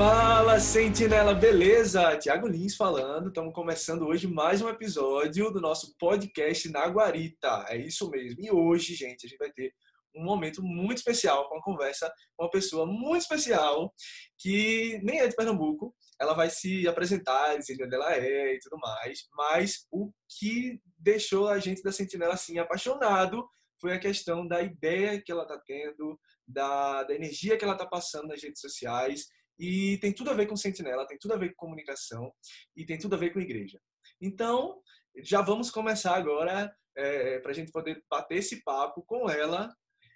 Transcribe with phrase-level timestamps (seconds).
[0.00, 2.16] Fala, Sentinela, beleza?
[2.16, 3.28] Tiago Lins falando.
[3.28, 7.66] Estamos começando hoje mais um episódio do nosso podcast na Guarita.
[7.68, 8.40] É isso mesmo.
[8.40, 9.74] E hoje, gente, a gente vai ter
[10.16, 13.92] um momento muito especial com uma conversa com uma pessoa muito especial
[14.38, 15.94] que nem é de Pernambuco.
[16.18, 19.28] Ela vai se apresentar, dizer onde ela é e tudo mais.
[19.34, 23.46] Mas o que deixou a gente da Sentinela assim apaixonado
[23.78, 27.86] foi a questão da ideia que ela está tendo, da, da energia que ela está
[27.86, 29.26] passando nas redes sociais
[29.60, 32.32] e tem tudo a ver com sentinela, tem tudo a ver com comunicação
[32.74, 33.78] e tem tudo a ver com igreja.
[34.18, 34.80] Então,
[35.22, 39.70] já vamos começar agora é, para a gente poder bater esse papo com ela,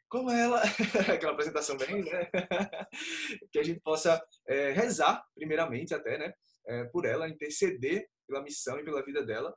[0.08, 0.62] com ela,
[1.14, 2.30] aquela apresentação bem, né?
[3.52, 4.18] que a gente possa
[4.48, 6.32] é, rezar, primeiramente até, né?
[6.66, 9.54] É, por ela, interceder pela missão e pela vida dela.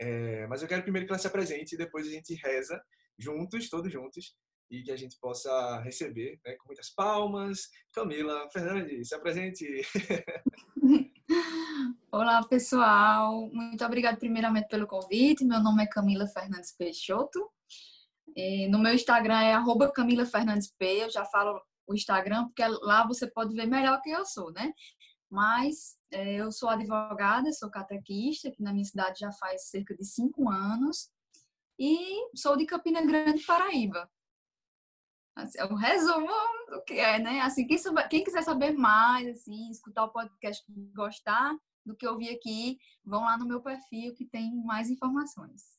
[0.00, 2.82] É, mas eu quero primeiro que ela se apresente e depois a gente reza
[3.16, 4.34] juntos, todos juntos,
[4.70, 7.68] e que a gente possa receber né, com muitas palmas.
[7.92, 9.66] Camila Fernandes, se apresente.
[12.12, 13.48] Olá, pessoal.
[13.52, 15.44] Muito obrigada primeiramente pelo convite.
[15.44, 17.50] Meu nome é Camila Fernandes Peixoto.
[18.36, 21.04] E no meu Instagram é Camila Fernandes P.
[21.04, 24.72] Eu já falo o Instagram, porque lá você pode ver melhor quem eu sou, né?
[25.30, 30.04] Mas é, eu sou advogada, sou catequista, que na minha cidade já faz cerca de
[30.04, 31.10] cinco anos.
[31.78, 31.98] E
[32.34, 34.10] sou de Campina Grande, Paraíba.
[35.38, 36.32] Assim, é um resumo
[36.68, 37.40] do que é, né?
[37.42, 37.78] Assim, quem,
[38.10, 43.22] quem quiser saber mais, assim, escutar o podcast, gostar do que eu vi aqui, vão
[43.22, 45.78] lá no meu perfil que tem mais informações.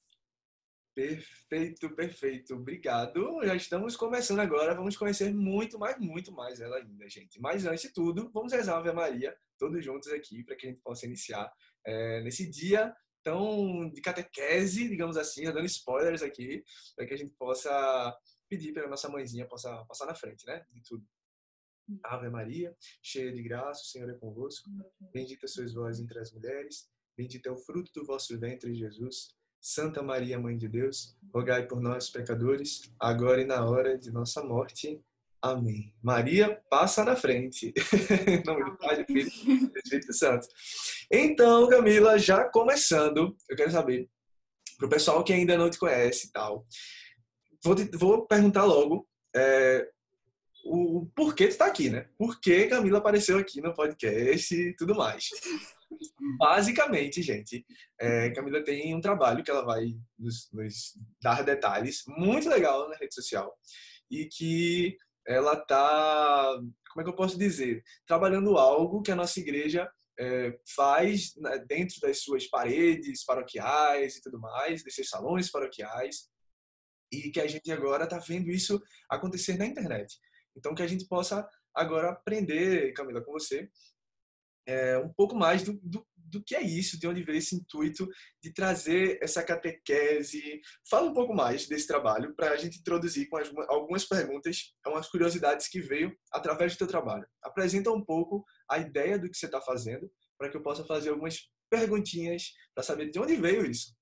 [0.96, 2.56] Perfeito, perfeito.
[2.56, 3.42] Obrigado.
[3.44, 4.74] Já estamos começando agora.
[4.74, 7.40] Vamos conhecer muito mais, muito mais ela ainda, gente.
[7.42, 10.70] Mas antes de tudo, vamos rezar a Ave Maria, todos juntos aqui, para que a
[10.70, 11.52] gente possa iniciar
[11.86, 16.64] é, nesse dia tão de catequese, digamos assim, dando spoilers aqui,
[16.96, 18.18] para que a gente possa
[18.50, 20.66] pedir para nossa mãezinha possa passar na frente, né?
[20.72, 21.06] De tudo.
[22.04, 24.70] Ave Maria, cheia de graça, o Senhor é convosco.
[25.14, 29.36] Bendita sois vós entre as mulheres, bendito é o fruto do vosso ventre, Jesus.
[29.62, 34.44] Santa Maria, Mãe de Deus, rogai por nós, pecadores, agora e na hora de nossa
[34.44, 35.04] morte.
[35.42, 35.94] Amém.
[36.02, 37.74] Maria, passa na frente.
[38.28, 40.48] em nome do Pai, do Filho do Espírito Santo.
[41.12, 44.10] Então, Camila, já começando, eu quero saber,
[44.78, 46.66] para o pessoal que ainda não te conhece e tal,
[47.64, 49.88] vou, te, vou perguntar logo é,
[50.64, 52.08] o, o porquê tu está aqui, né?
[52.18, 55.30] Por que Camila apareceu aqui no podcast e tudo mais.
[56.38, 57.66] Basicamente, gente,
[58.00, 62.96] é, Camila tem um trabalho que ela vai nos, nos, dar detalhes muito legal na
[62.96, 63.52] rede social
[64.10, 64.98] e que
[65.28, 66.56] ela tá,
[66.92, 69.90] como é que eu posso dizer, trabalhando algo que a nossa igreja
[70.20, 76.28] é, faz né, dentro das suas paredes paroquiais e tudo mais, desses salões paroquiais,
[77.12, 80.18] e que a gente agora está vendo isso acontecer na internet.
[80.56, 83.70] Então, que a gente possa agora aprender, Camila, com você,
[84.68, 88.08] é, um pouco mais do, do, do, que é isso, de onde veio esse intuito
[88.42, 90.62] de trazer essa catequese.
[90.88, 95.08] Fala um pouco mais desse trabalho para a gente introduzir com as, algumas perguntas, algumas
[95.08, 97.28] curiosidades que veio através do teu trabalho.
[97.42, 101.10] Apresenta um pouco a ideia do que você está fazendo, para que eu possa fazer
[101.10, 103.96] algumas perguntinhas para saber de onde veio isso.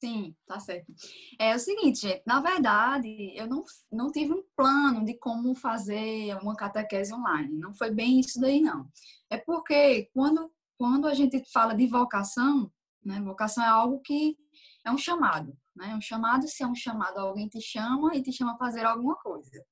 [0.00, 0.90] Sim, tá certo.
[1.38, 3.62] É o seguinte, gente, na verdade, eu não,
[3.92, 7.58] não tive um plano de como fazer uma catequese online.
[7.58, 8.88] Não foi bem isso daí, não.
[9.28, 12.72] É porque quando, quando a gente fala de vocação,
[13.04, 14.38] né, vocação é algo que
[14.86, 15.54] é um chamado.
[15.76, 15.94] Né?
[15.94, 19.16] Um chamado, se é um chamado, alguém te chama e te chama a fazer alguma
[19.16, 19.62] coisa.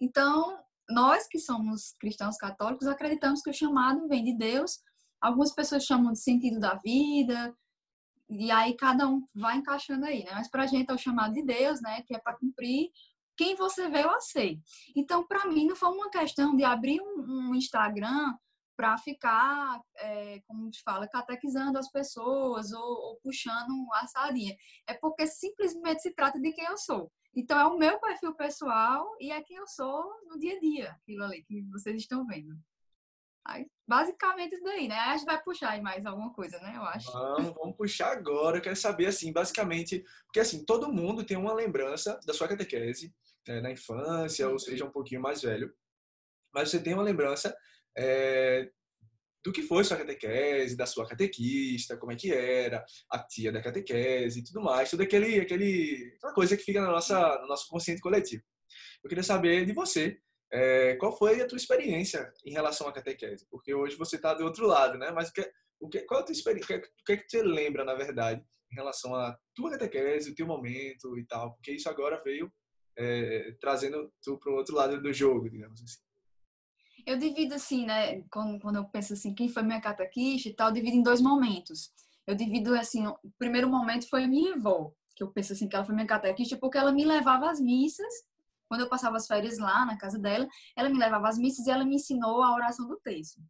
[0.00, 0.58] Então,
[0.88, 4.78] nós que somos cristãos católicos acreditamos que o chamado vem de Deus.
[5.20, 7.54] Algumas pessoas chamam de sentido da vida,
[8.28, 10.32] e aí cada um vai encaixando aí, né?
[10.32, 12.02] Mas para a gente é o chamado de Deus, né?
[12.02, 12.90] Que é para cumprir
[13.36, 14.58] quem você veio a ser.
[14.96, 18.34] Então, para mim, não foi uma questão de abrir um, um Instagram
[18.76, 24.56] para ficar, é, como se fala, catequizando as pessoas ou, ou, puxando a sardinha.
[24.86, 27.10] É porque simplesmente se trata de quem eu sou.
[27.36, 30.90] Então, é o meu perfil pessoal e é quem eu sou no dia a dia,
[30.92, 32.56] aquilo ali que vocês estão vendo.
[33.46, 34.94] Aí, basicamente isso daí, né?
[34.94, 36.72] Aí a gente vai puxar aí mais alguma coisa, né?
[36.74, 37.12] Eu acho.
[37.12, 38.56] Vamos, vamos puxar agora.
[38.56, 43.14] Eu quero saber, assim, basicamente, porque assim, todo mundo tem uma lembrança da sua catequese
[43.46, 45.72] né, na infância, ou seja, um pouquinho mais velho.
[46.54, 47.54] Mas você tem uma lembrança
[47.96, 48.70] é,
[49.44, 53.60] do que foi sua catequese, da sua catequista, como é que era, a tia da
[53.60, 57.68] catequese e tudo mais, tudo aquele, aquele, aquela coisa que fica na nossa, no nosso
[57.68, 58.42] consciente coletivo.
[59.02, 60.18] Eu queria saber de você,
[60.54, 63.44] é, qual foi a tua experiência em relação à catequese?
[63.50, 65.10] Porque hoje você está do outro lado, né?
[65.10, 66.76] Mas o que, o que, qual a tua experiência?
[66.76, 68.40] O que, é que você lembra, na verdade,
[68.70, 71.54] em relação à tua catequese, o teu momento e tal?
[71.54, 72.52] Porque isso agora veio
[72.96, 75.98] é, trazendo tu para o outro lado do jogo, digamos assim.
[77.04, 78.22] Eu divido assim, né?
[78.30, 81.20] Quando, quando eu penso assim, quem foi minha catequista e tal, eu divido em dois
[81.20, 81.90] momentos.
[82.28, 85.74] Eu divido assim, o primeiro momento foi a minha avó, que eu penso assim, que
[85.74, 88.14] ela foi minha catequista porque ela me levava às missas.
[88.74, 91.70] Quando eu passava as férias lá na casa dela, ela me levava às missas e
[91.70, 93.40] ela me ensinou a oração do texto.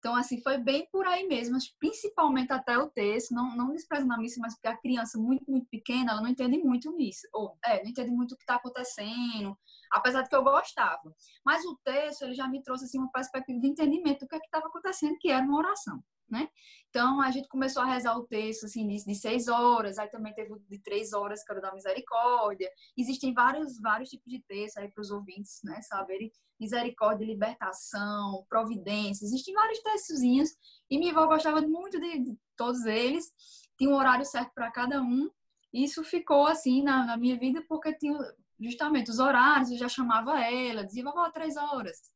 [0.00, 4.18] Então, assim, foi bem por aí mesmo, principalmente até o texto, não, não desprezando a
[4.18, 7.80] missa, mas porque a criança muito, muito pequena, ela não entende muito missa, ou, é,
[7.80, 9.56] não entende muito o que está acontecendo,
[9.88, 11.14] apesar de que eu gostava.
[11.44, 14.38] Mas o texto, ele já me trouxe, assim, uma perspectiva de entendimento do que é
[14.38, 16.48] estava acontecendo, que era uma oração né?
[16.88, 20.34] Então a gente começou a rezar o texto assim de, de seis horas, aí também
[20.34, 22.70] teve de três horas que era da misericórdia.
[22.96, 25.80] Existem vários vários tipos de texto aí para os ouvintes, né?
[25.82, 29.24] Saberem misericórdia, libertação, providência.
[29.24, 30.50] Existem vários textozinhos
[30.90, 33.32] e minha avó gostava muito de, de todos eles.
[33.78, 35.30] Tinha um horário certo para cada um.
[35.72, 38.18] Isso ficou assim na, na, minha vida porque tinha
[38.58, 39.70] justamente os horários.
[39.70, 42.10] Eu já chamava ela, dizia vovó três horas.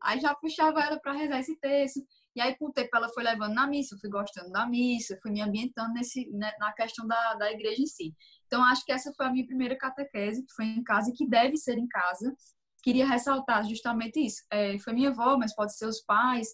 [0.00, 2.00] Aí já puxava ela para rezar esse texto.
[2.34, 5.18] E aí, com o tempo, ela foi levando na missa, eu fui gostando da missa,
[5.22, 8.14] fui me ambientando nesse, né, na questão da, da igreja em si.
[8.46, 11.26] Então, acho que essa foi a minha primeira catequese, que foi em casa e que
[11.26, 12.34] deve ser em casa.
[12.82, 14.42] Queria ressaltar justamente isso.
[14.50, 16.48] É, foi minha avó, mas pode ser os pais.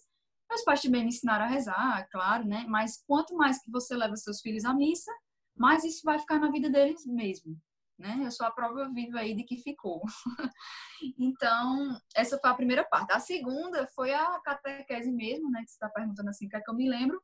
[0.49, 2.65] Meus pais também me ensinaram a rezar, claro, né?
[2.67, 5.11] Mas quanto mais que você leva seus filhos à missa,
[5.55, 7.57] mais isso vai ficar na vida deles mesmo
[7.99, 8.21] né?
[8.23, 10.01] Eu sou a prova viva aí de que ficou.
[11.19, 13.11] então, essa foi a primeira parte.
[13.11, 15.61] A segunda foi a catequese mesmo, né?
[15.61, 17.21] Que você está perguntando assim, que é que eu me lembro.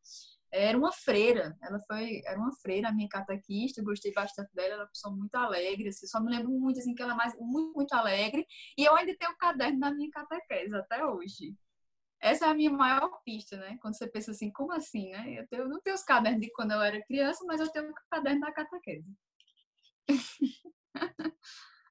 [0.52, 4.82] Era uma freira, ela foi, era uma freira, a minha catequista, gostei bastante dela, ela
[4.84, 7.36] é uma pessoa muito alegre, assim, só me lembro muito, assim, que ela é mais,
[7.38, 8.46] muito, muito alegre,
[8.78, 11.58] e eu ainda tenho o caderno da minha catequese até hoje.
[12.22, 13.78] Essa é a minha maior pista, né?
[13.82, 15.40] Quando você pensa assim, como assim, né?
[15.40, 17.90] Eu, tenho, eu não tenho os cadernos de quando eu era criança, mas eu tenho
[17.92, 19.06] o caderno da catequese.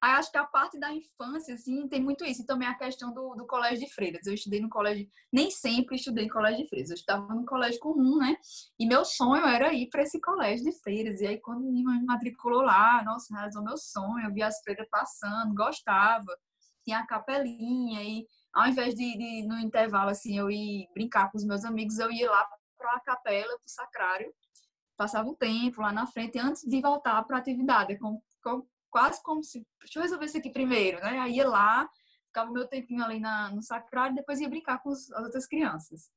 [0.05, 2.43] Aí acho que a parte da infância, assim, tem muito isso.
[2.43, 4.27] E também a questão do, do colégio de freiras.
[4.27, 6.91] Eu estudei no colégio, nem sempre estudei em colégio de freiras.
[6.91, 8.37] Eu estudava no colégio comum, né?
[8.79, 11.21] E meu sonho era ir para esse colégio de freiras.
[11.21, 14.27] E aí, quando me matriculou lá, nossa, realizou meu sonho.
[14.27, 16.37] Eu via as freiras passando, gostava.
[16.83, 18.03] Tinha a capelinha.
[18.03, 21.97] E ao invés de, de no intervalo, assim, eu ir brincar com os meus amigos,
[21.97, 22.47] eu ia lá
[22.77, 24.31] para a capela, para o sacrário
[24.97, 27.93] passava um tempo lá na frente antes de voltar para a atividade.
[27.93, 28.23] É como,
[28.89, 31.19] quase como se, deixa eu resolver isso aqui primeiro, né?
[31.19, 31.89] Aí ia lá,
[32.27, 36.09] ficava meu tempinho ali na, no sacrário depois ia brincar com os, as outras crianças.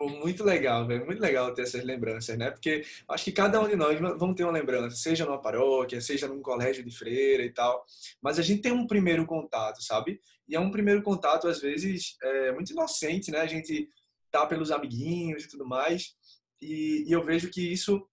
[0.00, 1.06] Muito legal, velho.
[1.06, 2.50] Muito legal ter essas lembranças, né?
[2.50, 6.26] Porque acho que cada um de nós vamos ter uma lembrança, seja numa paróquia, seja
[6.26, 7.84] num colégio de freira e tal.
[8.20, 10.20] Mas a gente tem um primeiro contato, sabe?
[10.48, 13.40] E é um primeiro contato, às vezes, é, muito inocente, né?
[13.40, 13.88] A gente
[14.30, 16.14] tá pelos amiguinhos e tudo mais.
[16.62, 18.08] E, e eu vejo que isso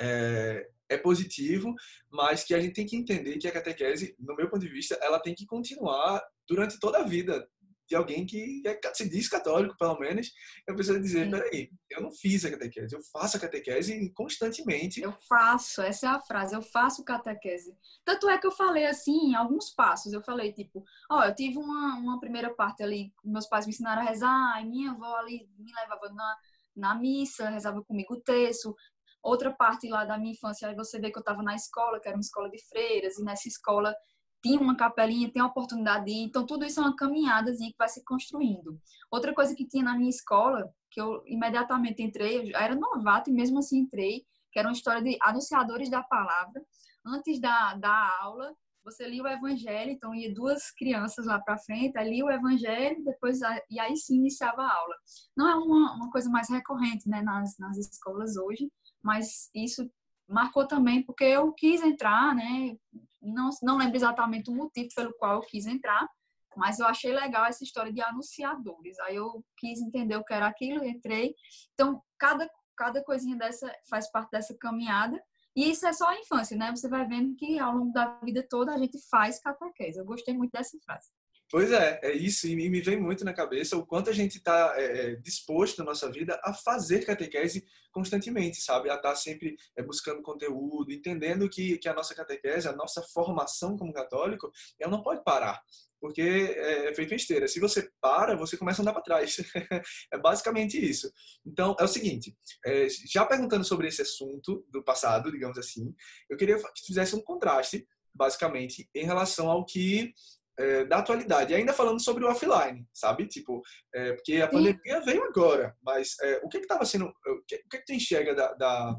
[0.00, 1.74] é, é positivo,
[2.10, 4.98] mas que a gente tem que entender que a catequese, no meu ponto de vista,
[5.02, 7.46] ela tem que continuar durante toda a vida
[7.88, 10.30] de alguém que é, se diz católico, pelo menos,
[10.66, 11.30] eu preciso dizer, Sim.
[11.30, 15.00] peraí, eu não fiz a catequese, eu faço a catequese constantemente.
[15.00, 17.74] Eu faço, essa é a frase, eu faço catequese.
[18.04, 21.94] Tanto é que eu falei assim, alguns passos, eu falei tipo, ó, eu tive uma,
[21.96, 25.72] uma primeira parte ali, meus pais me ensinaram a rezar, e minha avó ali me
[25.72, 26.36] levava na
[26.78, 28.74] na missa, rezava comigo o texto.
[29.22, 32.08] Outra parte lá da minha infância, aí você vê que eu estava na escola, que
[32.08, 33.94] era uma escola de freiras, e nessa escola
[34.42, 36.24] tinha uma capelinha, tem a oportunidade de ir.
[36.24, 38.80] Então, tudo isso é uma caminhada que vai se construindo.
[39.10, 43.32] Outra coisa que tinha na minha escola, que eu imediatamente entrei, eu era novato e
[43.32, 46.62] mesmo assim entrei, que era uma história de anunciadores da palavra.
[47.04, 48.54] Antes da, da aula,
[48.84, 53.40] você lia o evangelho, então ia duas crianças lá para frente, ali o evangelho, depois
[53.70, 54.94] e aí sim iniciava a aula.
[55.36, 58.70] Não é uma, uma coisa mais recorrente, né, nas, nas escolas hoje,
[59.02, 59.88] mas isso
[60.26, 62.76] marcou também porque eu quis entrar, né,
[63.20, 66.08] não, não lembro exatamente o motivo pelo qual eu quis entrar,
[66.56, 68.98] mas eu achei legal essa história de anunciadores.
[69.00, 71.34] Aí eu quis entender o que era aquilo, entrei.
[71.72, 75.22] Então, cada, cada coisinha dessa faz parte dessa caminhada.
[75.58, 76.70] E isso é só a infância, né?
[76.70, 79.98] Você vai vendo que ao longo da vida toda a gente faz catequese.
[79.98, 81.10] Eu gostei muito dessa frase.
[81.50, 84.74] Pois é, é isso, e me vem muito na cabeça o quanto a gente está
[84.76, 88.90] é, é, disposto na nossa vida a fazer catequese constantemente, sabe?
[88.90, 93.02] A estar tá sempre é, buscando conteúdo, entendendo que, que a nossa catequese, a nossa
[93.02, 95.58] formação como católico, ela não pode parar,
[95.98, 97.48] porque é, é feito em esteira.
[97.48, 99.38] Se você para, você começa a andar para trás.
[100.12, 101.10] é basicamente isso.
[101.46, 102.36] Então, é o seguinte,
[102.66, 105.94] é, já perguntando sobre esse assunto do passado, digamos assim,
[106.28, 110.12] eu queria que fizesse um contraste, basicamente, em relação ao que
[110.58, 111.52] é, da atualidade.
[111.52, 113.26] E ainda falando sobre o offline, sabe?
[113.26, 113.62] Tipo,
[113.94, 117.68] é, porque a pandemia veio agora, mas é, o que estava sendo, o que, o
[117.68, 118.96] que, que tu enxerga da, da,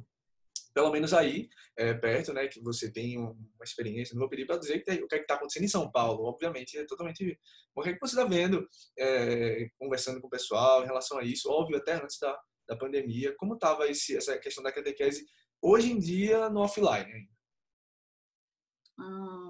[0.73, 4.57] pelo menos aí, é, perto, né, que você tem uma experiência, não vou pedir para
[4.57, 7.37] dizer que, o que é está acontecendo em São Paulo, obviamente é totalmente.
[7.75, 11.23] O que, é que você está vendo, é, conversando com o pessoal em relação a
[11.23, 12.37] isso, óbvio, até antes da,
[12.67, 15.25] da pandemia, como estava essa questão da catequese
[15.61, 17.39] hoje em dia no offline ainda?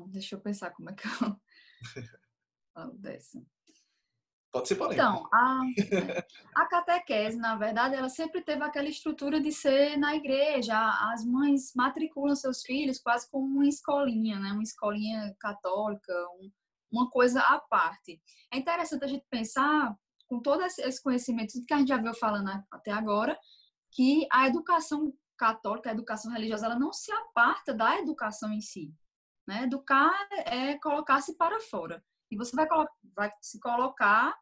[0.09, 1.39] Deixa eu pensar como é que eu
[2.73, 3.41] falo dessa.
[4.51, 5.01] Pode ser polêmico.
[5.01, 5.61] Então, a,
[6.55, 10.75] a catequese, na verdade, ela sempre teve aquela estrutura de ser na igreja.
[11.13, 14.51] As mães matriculam seus filhos quase como uma escolinha, né?
[14.51, 16.51] Uma escolinha católica, um,
[16.91, 18.19] uma coisa à parte.
[18.51, 19.95] É interessante a gente pensar,
[20.27, 23.37] com todo esse conhecimento que a gente já viu falando até agora,
[23.91, 28.91] que a educação católica, a educação religiosa, ela não se aparta da educação em si.
[29.49, 29.63] Né?
[29.63, 30.13] Educar
[30.45, 32.03] é colocar-se para fora.
[32.29, 32.67] E você vai,
[33.15, 34.37] vai se colocar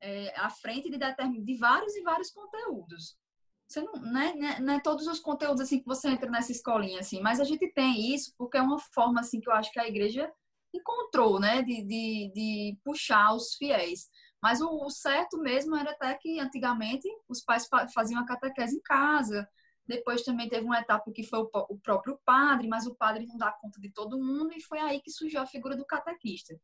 [0.00, 3.18] é, à frente de, de vários e vários conteúdos.
[3.66, 7.00] Você não, né, né, não é todos os conteúdos assim que você entra nessa escolinha
[7.00, 9.80] assim, mas a gente tem isso porque é uma forma assim que eu acho que
[9.80, 10.30] a igreja
[10.72, 14.08] encontrou, né, de, de, de puxar os fiéis.
[14.40, 18.80] Mas o, o, certo mesmo era até que antigamente os pais faziam a catequese em
[18.82, 19.48] casa.
[19.86, 23.50] Depois também teve uma etapa que foi o, próprio padre, mas o padre não dá
[23.52, 26.54] conta de todo mundo e foi aí que surgiu a figura do catequista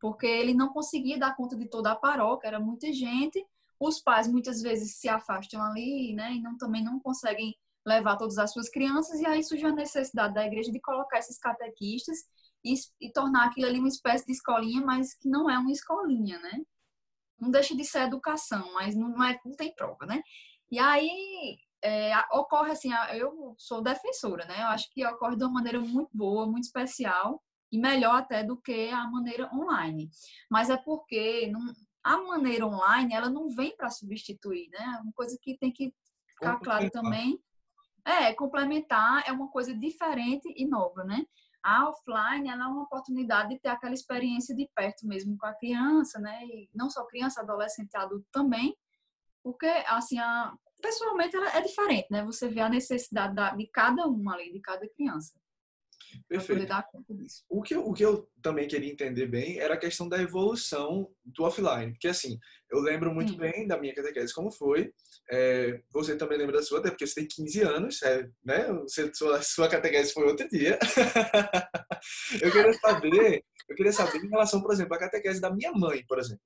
[0.00, 3.44] porque ele não conseguia dar conta de toda a paróquia, era muita gente.
[3.78, 7.54] Os pais muitas vezes se afastam ali, né, e não, também não conseguem
[7.86, 11.38] levar todas as suas crianças, e aí surgiu a necessidade da igreja de colocar esses
[11.38, 12.18] catequistas
[12.64, 16.38] e, e tornar aquilo ali uma espécie de escolinha, mas que não é uma escolinha,
[16.38, 16.60] né?
[17.38, 20.20] Não deixa de ser educação, mas não, é, não tem prova, né?
[20.70, 24.62] E aí é, ocorre assim, eu sou defensora, né?
[24.62, 28.56] Eu acho que ocorre de uma maneira muito boa, muito especial, e melhor até do
[28.56, 30.10] que a maneira online.
[30.50, 31.60] Mas é porque não,
[32.02, 34.96] a maneira online ela não vem para substituir, né?
[34.98, 35.92] É uma coisa que tem que
[36.32, 37.38] ficar claro também.
[38.04, 41.24] É, complementar é uma coisa diferente e nova, né?
[41.62, 45.54] A offline ela é uma oportunidade de ter aquela experiência de perto mesmo com a
[45.54, 46.42] criança, né?
[46.44, 48.74] E não só criança, adolescente, adulto também,
[49.42, 52.24] porque assim, a, pessoalmente ela é diferente, né?
[52.24, 55.32] Você vê a necessidade da, de cada um ali, de cada criança.
[56.28, 56.66] Perfeito.
[56.66, 57.44] dar conta disso.
[57.48, 61.10] O que, eu, o que eu também queria entender bem era a questão da evolução
[61.24, 61.92] do offline.
[61.92, 62.38] Porque, assim,
[62.70, 63.38] eu lembro muito Sim.
[63.38, 64.92] bem da minha catequese como foi.
[65.30, 68.72] É, você também lembra da sua, até porque você tem 15 anos, é, né?
[68.82, 70.78] Você, sua, sua catequese foi outro dia.
[72.40, 76.04] eu queria saber, eu queria saber em relação, por exemplo, à catequese da minha mãe,
[76.06, 76.42] por exemplo.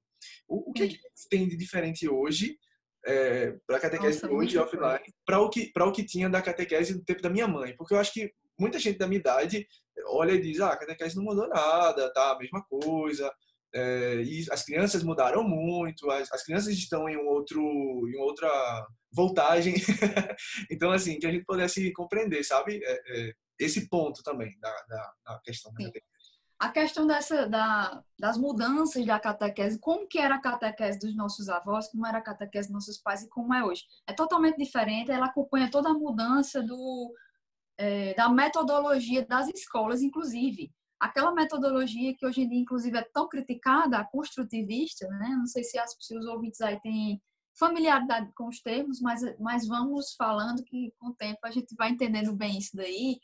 [0.49, 0.99] O, o que, que
[1.31, 2.57] tem de diferente hoje
[3.05, 6.41] é, para a catequese Nossa, hoje offline para o que para o que tinha da
[6.41, 9.67] catequese do tempo da minha mãe porque eu acho que muita gente da minha idade
[10.07, 13.33] olha e diz, ah, a catequese não mudou nada, tá a mesma coisa.
[13.75, 17.61] É, e as crianças mudaram muito, as, as crianças estão em um outro,
[18.09, 19.75] em outra voltagem.
[20.71, 22.81] então, assim, que a gente pudesse compreender, sabe?
[22.85, 26.22] É, é, esse ponto também da, da, da questão da catequese.
[26.63, 31.49] A questão dessa, da, das mudanças da catequese, como que era a catequese dos nossos
[31.49, 33.83] avós, como era a catequese dos nossos pais e como é hoje.
[34.07, 37.13] É totalmente diferente, ela acompanha toda a mudança do,
[37.77, 40.71] é, da metodologia das escolas, inclusive.
[41.01, 45.31] Aquela metodologia que hoje em dia, inclusive, é tão criticada, a construtivista, né?
[45.37, 47.21] Não sei se, as, se os ouvintes aí têm
[47.59, 51.91] familiaridade com os termos, mas, mas vamos falando que com o tempo a gente vai
[51.91, 53.21] entendendo bem isso daí.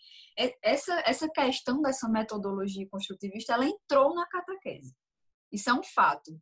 [0.63, 4.95] Essa, essa questão dessa metodologia construtivista, ela entrou na catequese.
[5.51, 6.39] Isso é um fato.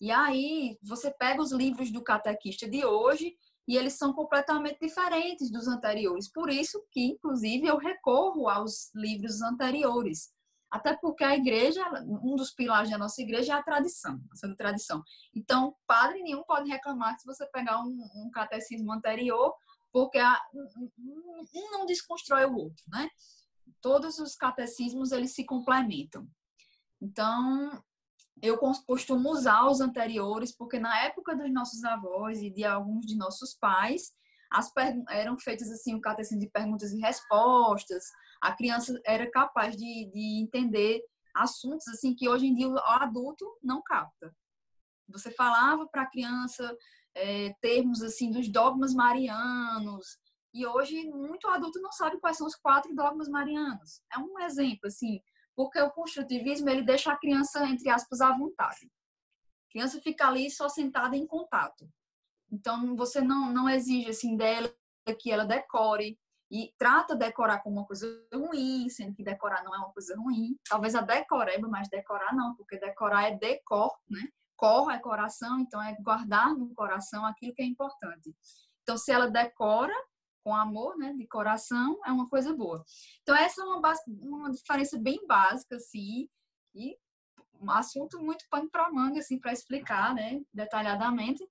[0.00, 3.34] E aí, você pega os livros do catequista de hoje
[3.66, 6.30] e eles são completamente diferentes dos anteriores.
[6.30, 10.30] Por isso que, inclusive, eu recorro aos livros anteriores.
[10.76, 15.02] Até porque a igreja, um dos pilares da nossa igreja é a tradição, a tradição.
[15.34, 19.54] Então, padre nenhum pode reclamar se você pegar um, um catecismo anterior,
[19.90, 20.90] porque a, um,
[21.54, 23.08] um não desconstrói o outro, né?
[23.80, 26.28] Todos os catecismos, eles se complementam.
[27.00, 27.82] Então,
[28.42, 33.16] eu costumo usar os anteriores, porque na época dos nossos avós e de alguns de
[33.16, 34.12] nossos pais,
[34.52, 34.70] as
[35.08, 38.04] eram feitas assim um catecismo de perguntas e respostas.
[38.40, 41.02] A criança era capaz de, de entender
[41.34, 44.34] assuntos assim que hoje em dia o adulto não capta.
[45.08, 46.76] Você falava para a criança
[47.14, 50.18] é, termos assim dos dogmas marianos
[50.52, 54.02] e hoje muito adulto não sabe quais são os quatro dogmas marianos.
[54.12, 55.20] É um exemplo assim
[55.54, 58.90] porque o construtivismo ele deixa a criança entre aspas à vontade.
[59.68, 61.88] A criança fica ali só sentada em contato.
[62.50, 64.72] Então você não não exige assim dela
[65.20, 66.18] que ela decore
[66.50, 70.56] e trata decorar como uma coisa ruim, sendo que decorar não é uma coisa ruim.
[70.68, 74.28] Talvez a decoreba, mas decorar não, porque decorar é decor, né?
[74.56, 78.34] Cor é coração, então é guardar no coração aquilo que é importante.
[78.82, 79.92] Então, se ela decora
[80.42, 82.84] com amor, né, de coração, é uma coisa boa.
[83.22, 86.28] Então, essa é uma, uma diferença bem básica, assim,
[86.72, 86.96] e
[87.60, 91.44] um assunto muito pano para manga, assim, para explicar, né, detalhadamente.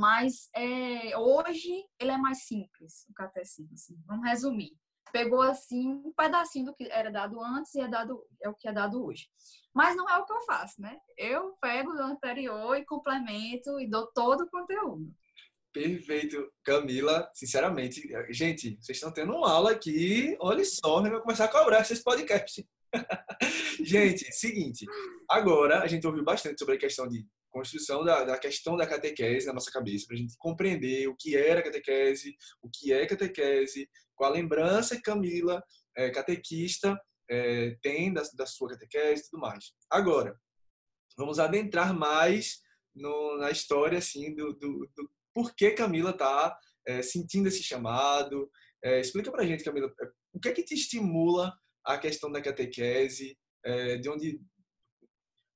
[0.00, 4.02] Mas é, hoje ele é mais simples, o catecismo, assim.
[4.06, 4.72] Vamos resumir.
[5.12, 8.66] Pegou, assim, um pedacinho do que era dado antes e é, dado, é o que
[8.66, 9.28] é dado hoje.
[9.74, 10.96] Mas não é o que eu faço, né?
[11.18, 15.12] Eu pego do anterior e complemento e dou todo o conteúdo.
[15.70, 17.30] Perfeito, Camila.
[17.34, 20.34] Sinceramente, gente, vocês estão tendo uma aula aqui.
[20.40, 22.64] Olha só, eu vou começar a cobrar esses podcasts.
[23.84, 24.86] gente, seguinte.
[25.28, 29.46] Agora a gente ouviu bastante sobre a questão de construção da, da questão da catequese
[29.46, 33.88] na nossa cabeça, para a gente compreender o que era catequese, o que é catequese,
[34.14, 35.62] qual a lembrança que Camila,
[35.96, 39.72] é, catequista, é, tem da, da sua catequese e tudo mais.
[39.88, 40.38] Agora,
[41.16, 42.60] vamos adentrar mais
[42.94, 48.50] no, na história assim do, do, do por que Camila está é, sentindo esse chamado.
[48.82, 49.92] É, explica para a gente, Camila,
[50.32, 51.52] o que é que te estimula
[51.84, 54.40] a questão da catequese, é, de onde...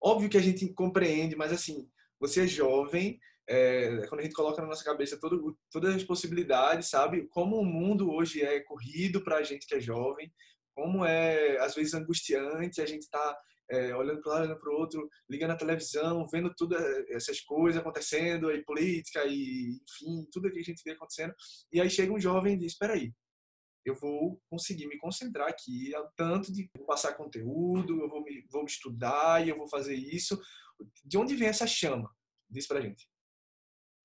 [0.05, 1.89] Óbvio que a gente compreende, mas assim,
[2.21, 3.19] você é jovem,
[3.49, 7.27] é, quando a gente coloca na nossa cabeça todo, todas as possibilidades, sabe?
[7.29, 10.31] Como o mundo hoje é corrido para a gente que é jovem,
[10.75, 13.39] como é às vezes angustiante a gente está
[13.71, 17.05] é, olhando para um lado, olhando para o outro, ligando a televisão, vendo tudo é,
[17.11, 21.35] essas coisas acontecendo, aí política e enfim, tudo que a gente vê acontecendo.
[21.73, 23.11] E aí chega um jovem e diz: espera aí,
[23.85, 29.45] eu vou conseguir me concentrar aqui, tanto de passar conteúdo, eu vou me, vou estudar
[29.45, 30.41] e eu vou fazer isso.
[31.05, 32.11] De onde vem essa chama?
[32.49, 33.09] Diz para gente.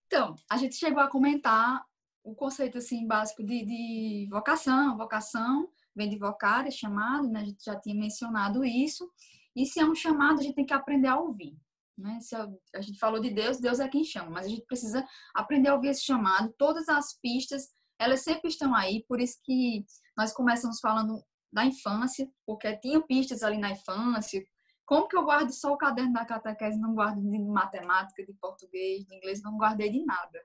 [0.08, 1.86] Então, a gente chegou a comentar
[2.24, 7.42] o conceito assim básico de, de vocação, vocação vem de vocário, chamado, né?
[7.42, 9.10] A gente já tinha mencionado isso.
[9.56, 11.58] E se é um chamado, a gente tem que aprender a ouvir.
[11.98, 12.18] Né?
[12.22, 15.06] Se a gente falou de Deus, Deus é quem chama, mas a gente precisa
[15.36, 16.54] aprender a ouvir esse chamado.
[16.58, 17.68] Todas as pistas,
[18.00, 19.86] elas sempre estão aí, por isso que
[20.18, 24.44] nós começamos falando da infância, porque tinha pistas ali na infância.
[24.86, 29.06] Como que eu guardo só o caderno da catequese, não guardo de matemática, de português,
[29.06, 30.40] de inglês, não guardei de nada?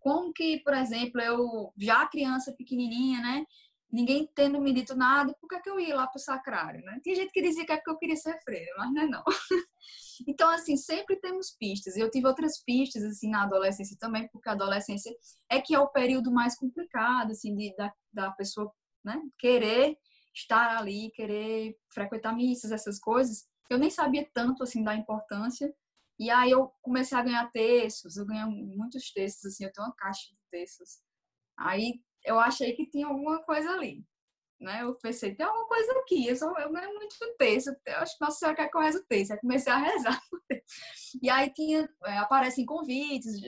[0.00, 3.46] Como que, por exemplo, eu já criança pequenininha, né,
[3.90, 6.98] ninguém tendo me dito nada, por que, que eu ia lá pro sacrário, né?
[7.02, 9.24] Tinha gente que dizia que é porque eu queria ser freira, mas não é não.
[10.26, 11.96] então, assim, sempre temos pistas.
[11.96, 15.14] Eu tive outras pistas, assim, na adolescência também, porque a adolescência
[15.50, 18.72] é que é o período mais complicado, assim, de, da, da pessoa,
[19.04, 19.96] né, querer
[20.34, 23.46] estar ali, querer frequentar missas, essas coisas.
[23.70, 25.72] Eu nem sabia tanto, assim, da importância.
[26.18, 29.94] E aí eu comecei a ganhar textos, eu ganhei muitos textos, assim, eu tenho uma
[29.94, 30.98] caixa de textos.
[31.58, 34.04] Aí eu achei que tinha alguma coisa ali.
[34.60, 34.82] Né?
[34.82, 38.24] Eu pensei, tem alguma coisa aqui, eu, só, eu ganho muito texto, eu acho que
[38.24, 39.32] Nossa Senhora quer que eu reze o texto.
[39.32, 40.20] Aí comecei a rezar.
[41.22, 43.40] E aí tinha, é, aparecem convites,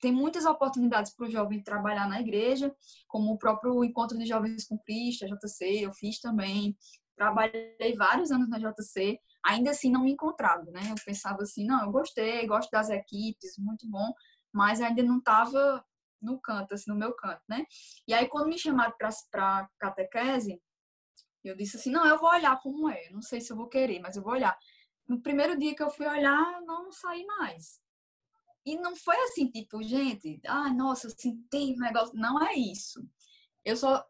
[0.00, 2.74] tem muitas oportunidades para o jovem trabalhar na igreja,
[3.08, 6.76] como o próprio Encontro de Jovens com Cristo, a JC, eu fiz também.
[7.16, 10.80] Trabalhei vários anos na JC, ainda assim não me encontrava, né?
[10.90, 14.12] Eu pensava assim, não, eu gostei, gosto das equipes, muito bom,
[14.52, 15.84] mas ainda não estava
[16.20, 17.64] no canto, assim, no meu canto, né?
[18.06, 18.94] E aí, quando me chamaram
[19.30, 20.60] para catequese,
[21.42, 23.98] eu disse assim, não, eu vou olhar como é, não sei se eu vou querer,
[24.00, 24.56] mas eu vou olhar.
[25.08, 27.80] No primeiro dia que eu fui olhar, não saí mais.
[28.64, 32.14] E não foi assim, tipo, gente, ah, nossa, eu senti um negócio.
[32.14, 33.02] Não é isso.
[33.64, 34.04] Eu só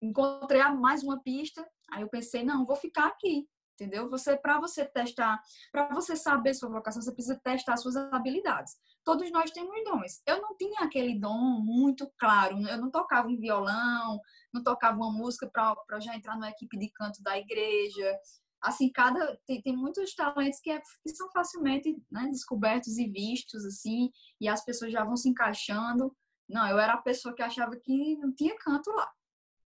[0.00, 4.08] encontrei mais uma pista, aí eu pensei, não, vou ficar aqui entendeu?
[4.10, 8.74] Você para você testar, para você saber sua vocação, você precisa testar suas habilidades.
[9.04, 10.22] Todos nós temos dons.
[10.26, 14.20] Eu não tinha aquele dom muito claro, eu não tocava um violão,
[14.52, 18.18] não tocava uma música para já entrar na equipe de canto da igreja.
[18.60, 23.64] Assim, cada tem, tem muitos talentos que, é, que são facilmente né, descobertos e vistos
[23.64, 24.10] assim,
[24.40, 26.16] e as pessoas já vão se encaixando.
[26.48, 29.10] Não, eu era a pessoa que achava que não tinha canto lá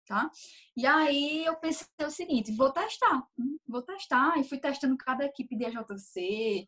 [0.09, 0.29] tá?
[0.75, 4.39] E aí eu pensei o seguinte, vou testar, hum, vou testar.
[4.39, 6.67] E fui testando cada equipe de AJC.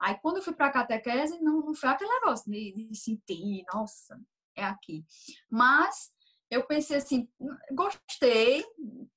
[0.00, 3.64] Aí quando eu fui para a catequese, não, não foi aquele negócio de, de sentir,
[3.74, 4.16] nossa,
[4.56, 5.04] é aqui.
[5.50, 6.12] Mas
[6.48, 7.28] eu pensei assim,
[7.72, 8.64] gostei,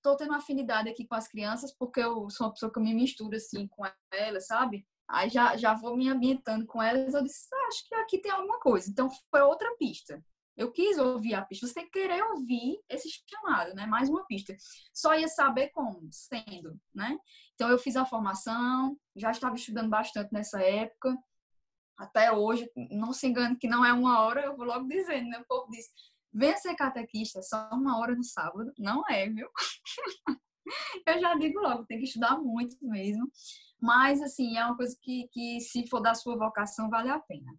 [0.01, 3.35] tô tendo afinidade aqui com as crianças, porque eu sou uma pessoa que me misturo
[3.35, 4.83] assim com elas, sabe?
[5.07, 8.31] Aí já, já vou me ambientando com elas, eu disse, ah, acho que aqui tem
[8.31, 8.89] alguma coisa.
[8.89, 10.23] Então foi outra pista.
[10.59, 11.65] Eu quis ouvir a pista.
[11.65, 13.85] Você tem que querer ouvir esse chamado, né?
[13.85, 14.53] Mais uma pista.
[14.93, 17.17] Só ia saber como, sendo, né?
[17.55, 21.17] Então eu fiz a formação, já estava estudando bastante nessa época.
[21.97, 25.39] Até hoje, não se engane que não é uma hora, eu vou logo dizendo, né?
[25.39, 25.85] O povo diz,
[26.33, 28.73] venha ser catequista, só uma hora no sábado.
[28.77, 29.47] Não é, viu?
[31.07, 33.31] eu já digo logo, tem que estudar muito mesmo.
[33.79, 37.53] Mas, assim, é uma coisa que, que se for da sua vocação, vale a pena.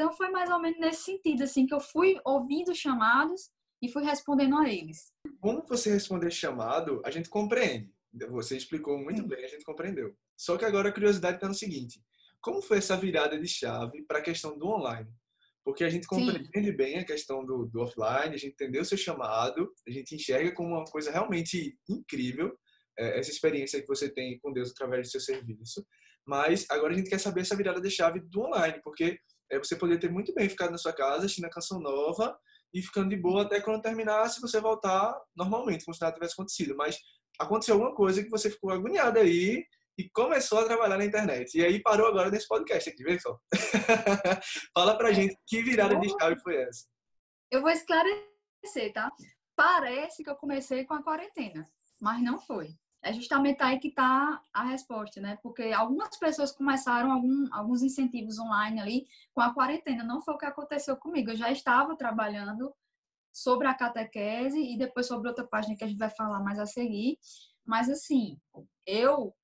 [0.00, 3.50] Então foi mais ou menos nesse sentido, assim, que eu fui ouvindo chamados
[3.82, 5.12] e fui respondendo a eles.
[5.38, 7.92] Como você responder chamado, a gente compreende.
[8.30, 9.28] Você explicou muito Sim.
[9.28, 10.16] bem, a gente compreendeu.
[10.38, 12.02] Só que agora a curiosidade está no seguinte:
[12.40, 15.06] como foi essa virada de chave para a questão do online?
[15.62, 16.76] Porque a gente compreende Sim.
[16.76, 20.54] bem a questão do, do, offline, a gente entendeu o seu chamado, a gente enxerga
[20.54, 22.58] como uma coisa realmente incrível
[22.98, 25.86] é, essa experiência que você tem com Deus através do seu serviço.
[26.26, 29.18] Mas agora a gente quer saber essa virada de chave do online, porque
[29.58, 32.38] você poderia ter muito bem ficado na sua casa assistindo a canção nova
[32.72, 36.76] e ficando de boa até quando terminasse você voltar normalmente, como se nada tivesse acontecido.
[36.76, 36.98] Mas
[37.38, 39.64] aconteceu alguma coisa que você ficou agoniado aí
[39.98, 41.58] e começou a trabalhar na internet.
[41.58, 43.38] E aí parou agora nesse podcast aqui, vê só.
[44.74, 46.86] Fala pra gente que virada de chave foi essa.
[47.50, 49.10] Eu vou esclarecer, tá?
[49.56, 51.68] Parece que eu comecei com a quarentena,
[52.00, 52.68] mas não foi.
[53.02, 55.38] É justamente aí que está a resposta, né?
[55.42, 60.04] Porque algumas pessoas começaram algum, alguns incentivos online ali com a quarentena.
[60.04, 61.30] Não foi o que aconteceu comigo.
[61.30, 62.74] Eu já estava trabalhando
[63.32, 66.66] sobre a catequese e depois sobre outra página que a gente vai falar mais a
[66.66, 67.18] seguir.
[67.64, 68.38] Mas assim,
[68.86, 69.34] eu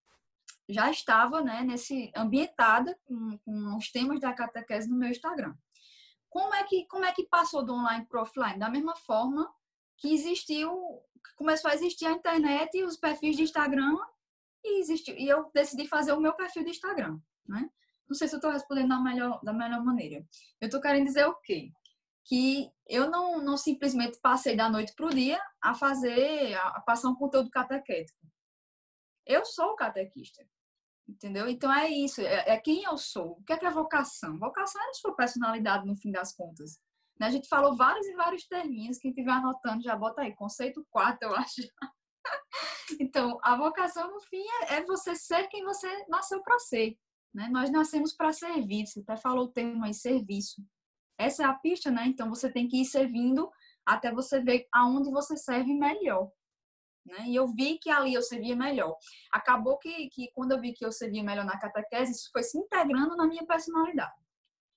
[0.68, 5.54] já estava né, nesse ambientada com, com os temas da catequese no meu Instagram.
[6.28, 8.58] Como é que como é que passou do online para offline?
[8.58, 9.50] Da mesma forma
[9.96, 11.00] que existiu,
[11.34, 13.96] começou a existir a internet e os perfis de Instagram
[14.64, 17.68] e existiu e eu decidi fazer o meu perfil de Instagram, né?
[18.08, 20.24] Não sei se eu estou respondendo da melhor da melhor maneira.
[20.60, 21.72] Eu estou querendo dizer o quê?
[22.24, 27.08] Que eu não, não simplesmente passei da noite para o dia a fazer, a passar
[27.08, 28.18] um conteúdo catequético.
[29.24, 30.46] Eu sou catequista.
[31.08, 31.48] Entendeu?
[31.48, 33.38] Então é isso, é, é, quem eu sou.
[33.38, 34.38] O que é, que é vocação?
[34.38, 36.80] Vocação é a sua personalidade, no fim das contas.
[37.18, 37.26] Né?
[37.26, 41.28] A gente falou vários e vários terminhos, quem estiver anotando já bota aí, conceito 4,
[41.28, 41.62] eu acho.
[43.00, 46.96] então, a vocação, no fim, é, é você ser quem você nasceu para ser.
[47.34, 47.48] Né?
[47.50, 50.62] Nós nascemos para servir, você até falou o termo aí, serviço.
[51.18, 52.06] Essa é a pista, né?
[52.06, 53.50] Então, você tem que ir servindo
[53.86, 56.30] até você ver aonde você serve melhor.
[57.06, 57.28] Né?
[57.28, 58.94] E eu vi que ali eu servia melhor.
[59.32, 62.58] Acabou que, que quando eu vi que eu servia melhor na catequese, isso foi se
[62.58, 64.25] integrando na minha personalidade.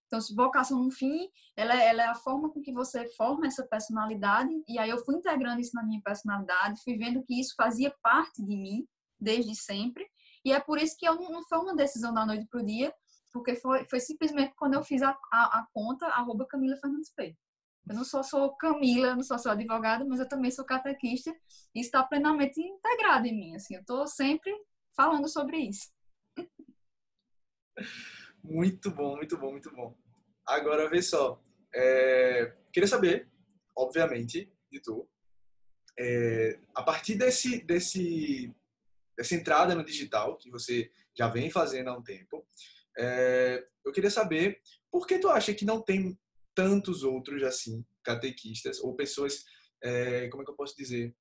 [0.09, 3.63] Então, vocação no fim, ela, é, ela é a forma com que você forma essa
[3.63, 7.93] personalidade, e aí eu fui integrando isso na minha personalidade, fui vendo que isso fazia
[8.01, 8.87] parte de mim
[9.19, 10.03] desde sempre,
[10.43, 12.65] e é por isso que eu não, não foi uma decisão da noite para o
[12.65, 12.91] dia,
[13.31, 17.11] porque foi, foi simplesmente quando eu fiz a, a, a conta, arroba Camila Fernandes.
[17.87, 21.31] Eu não só sou Camila, não só sou advogada, mas eu também sou catequista
[21.75, 23.55] e está plenamente integrado em mim.
[23.55, 24.51] Assim, eu estou sempre
[24.95, 25.91] falando sobre isso.
[28.43, 29.95] Muito bom, muito bom, muito bom.
[30.45, 31.41] Agora, vê só.
[31.73, 32.55] É...
[32.71, 33.29] Queria saber,
[33.75, 35.07] obviamente, de tu,
[35.97, 36.59] é...
[36.75, 38.53] a partir desse, desse,
[39.17, 42.45] dessa entrada no digital, que você já vem fazendo há um tempo,
[42.97, 43.65] é...
[43.85, 46.17] eu queria saber por que tu acha que não tem
[46.55, 49.45] tantos outros assim, catequistas, ou pessoas,
[49.83, 51.15] é, como é que eu posso dizer,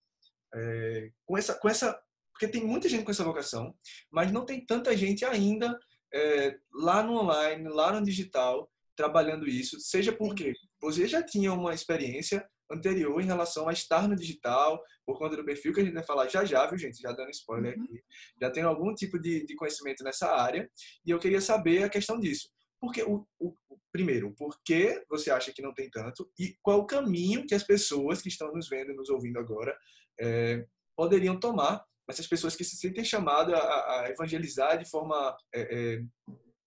[0.54, 2.00] é, com, essa, com essa.
[2.32, 3.72] Porque tem muita gente com essa vocação,
[4.10, 5.78] mas não tem tanta gente ainda
[6.12, 11.74] é, lá no online, lá no digital, trabalhando isso, seja porque você já tinha uma
[11.74, 15.94] experiência anterior em relação a estar no digital, por conta do perfil que a gente
[15.94, 17.00] vai falar já já, viu, gente?
[17.00, 17.84] Já dando spoiler uhum.
[17.84, 18.02] aqui.
[18.40, 20.70] Já tem algum tipo de, de conhecimento nessa área,
[21.04, 22.50] e eu queria saber a questão disso.
[22.80, 23.54] Porque o, o,
[23.90, 27.64] primeiro, por que você acha que não tem tanto e qual o caminho que as
[27.64, 29.76] pessoas que estão nos vendo, nos ouvindo agora,
[30.20, 30.64] é,
[30.96, 36.02] poderiam tomar, essas pessoas que se sentem chamadas a, a evangelizar de forma é, é,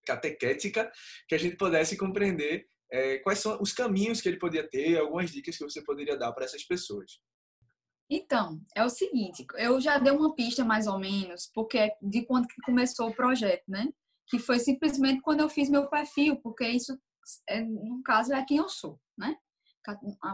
[0.06, 0.92] catequética,
[1.28, 5.32] que a gente pudesse compreender é, quais são os caminhos que ele poderia ter, algumas
[5.32, 7.20] dicas que você poderia dar para essas pessoas.
[8.10, 12.26] Então, é o seguinte, eu já dei uma pista mais ou menos, porque é de
[12.26, 13.88] quando que começou o projeto, né?
[14.28, 17.00] Que foi simplesmente quando eu fiz meu perfil, porque isso
[17.48, 19.36] é, no caso, é quem eu sou, né?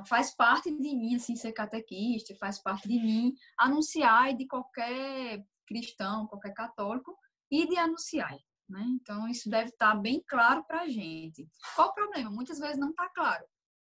[0.07, 5.45] Faz parte de mim, assim, ser catequista, faz parte de mim anunciar e de qualquer
[5.65, 7.17] cristão, qualquer católico,
[7.51, 8.37] e de anunciar,
[8.69, 8.83] né?
[9.01, 11.47] Então, isso deve estar bem claro para a gente.
[11.75, 12.29] Qual o problema?
[12.29, 13.45] Muitas vezes não está claro,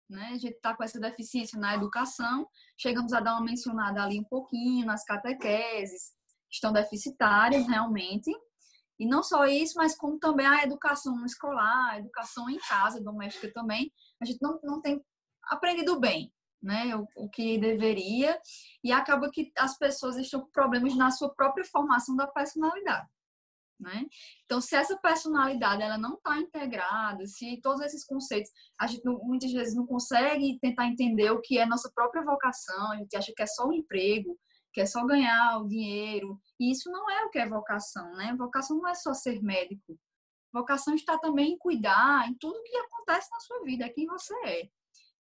[0.09, 0.27] né?
[0.27, 4.25] A gente está com essa deficiência na educação, chegamos a dar uma mencionada ali um
[4.25, 6.13] pouquinho nas catequeses,
[6.51, 8.31] estão deficitárias realmente,
[8.97, 13.51] e não só isso, mas como também a educação escolar, a educação em casa, doméstica
[13.53, 13.91] também,
[14.21, 15.03] a gente não, não tem
[15.47, 16.31] aprendido bem,
[16.61, 16.95] né?
[16.95, 18.39] O, o que deveria,
[18.83, 23.07] e acaba que as pessoas estão com problemas na sua própria formação da personalidade.
[23.79, 24.05] Né?
[24.45, 29.51] Então, se essa personalidade ela não está integrada, se todos esses conceitos a gente muitas
[29.51, 33.43] vezes não consegue tentar entender o que é nossa própria vocação, a gente acha que
[33.43, 34.39] é só um emprego,
[34.73, 36.39] que é só ganhar o dinheiro.
[36.59, 38.33] E isso não é o que é vocação, né?
[38.37, 39.99] Vocação não é só ser médico.
[40.53, 44.33] Vocação está também em cuidar em tudo que acontece na sua vida, é quem você
[44.45, 44.69] é.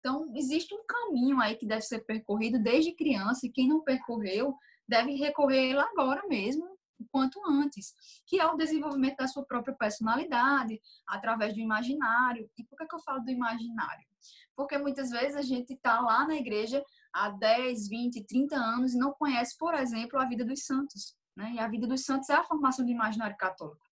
[0.05, 4.55] Então, existe um caminho aí que deve ser percorrido desde criança, e quem não percorreu
[4.87, 7.95] deve recorrer lá agora mesmo, o quanto antes,
[8.27, 12.51] que é o desenvolvimento da sua própria personalidade, através do imaginário.
[12.59, 14.07] E por que, que eu falo do imaginário?
[14.55, 18.99] Porque muitas vezes a gente está lá na igreja há 10, 20, 30 anos e
[18.99, 21.17] não conhece, por exemplo, a vida dos santos.
[21.35, 21.53] Né?
[21.55, 23.85] E a vida dos santos é a formação do imaginário católico.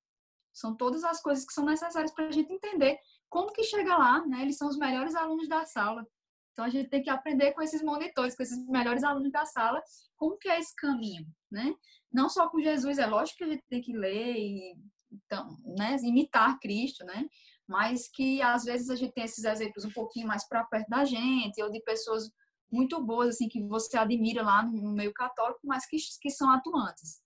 [0.53, 2.99] São todas as coisas que são necessárias para a gente entender
[3.33, 4.43] como que chega lá, né?
[4.43, 6.07] Eles são os melhores alunos da sala.
[6.53, 9.83] Então a gente tem que aprender com esses monitores, com esses melhores alunos da sala,
[10.19, 11.75] como que é esse caminho, né?
[12.13, 14.77] Não só com Jesus, é lógico que a gente tem que ler e
[15.11, 17.27] então, né, imitar Cristo, né?
[17.67, 21.07] Mas que às vezes a gente tem esses exemplos um pouquinho mais para perto da
[21.07, 22.31] gente, ou de pessoas
[22.71, 27.23] muito boas assim que você admira lá no meio católico, mas que, que são atuantes.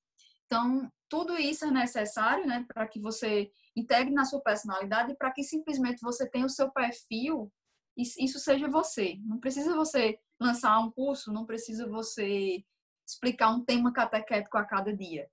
[0.47, 5.33] Então, tudo isso é necessário, né, para que você integre na sua personalidade e para
[5.33, 7.53] que simplesmente você tenha o seu perfil
[7.97, 9.19] e isso seja você.
[9.25, 12.63] Não precisa você lançar um curso, não precisa você
[13.07, 15.31] explicar um tema catequético a cada dia.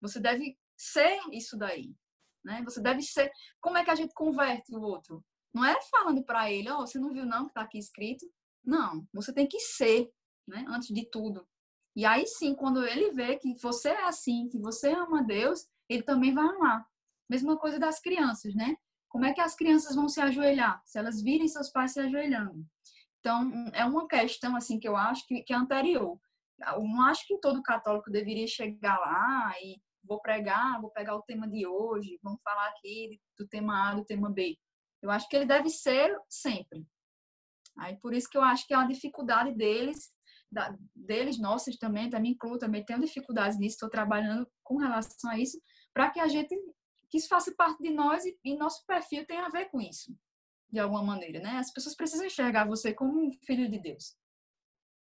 [0.00, 1.94] Você deve ser isso daí,
[2.44, 2.62] né?
[2.64, 3.32] Você deve ser.
[3.60, 5.24] Como é que a gente converte o outro?
[5.52, 8.30] Não é falando para ele, ó, oh, você não viu não que está aqui escrito?
[8.62, 10.10] Não, você tem que ser,
[10.46, 10.64] né?
[10.68, 11.48] Antes de tudo.
[11.96, 16.02] E aí sim, quando ele vê que você é assim, que você ama Deus, ele
[16.02, 16.86] também vai amar.
[17.28, 18.76] Mesma coisa das crianças, né?
[19.08, 20.82] Como é que as crianças vão se ajoelhar?
[20.84, 22.66] Se elas virem seus pais se ajoelhando.
[23.20, 26.20] Então, é uma questão, assim, que eu acho que, que é anterior.
[26.68, 31.22] Eu não acho que todo católico deveria chegar lá e vou pregar, vou pegar o
[31.22, 34.56] tema de hoje, vamos falar aqui do tema A, do tema B.
[35.02, 36.86] Eu acho que ele deve ser sempre.
[37.78, 40.12] Aí, por isso que eu acho que é uma dificuldade deles,
[40.50, 45.38] da, deles, nossas também, também incluo, também tenho dificuldades nisso, estou trabalhando com relação a
[45.38, 45.60] isso,
[45.92, 46.54] para que a gente
[47.08, 50.12] que isso faça parte de nós e, e, nosso perfil tem a ver com isso,
[50.70, 51.58] de alguma maneira, né?
[51.58, 54.16] As pessoas precisam enxergar você como um filho de Deus.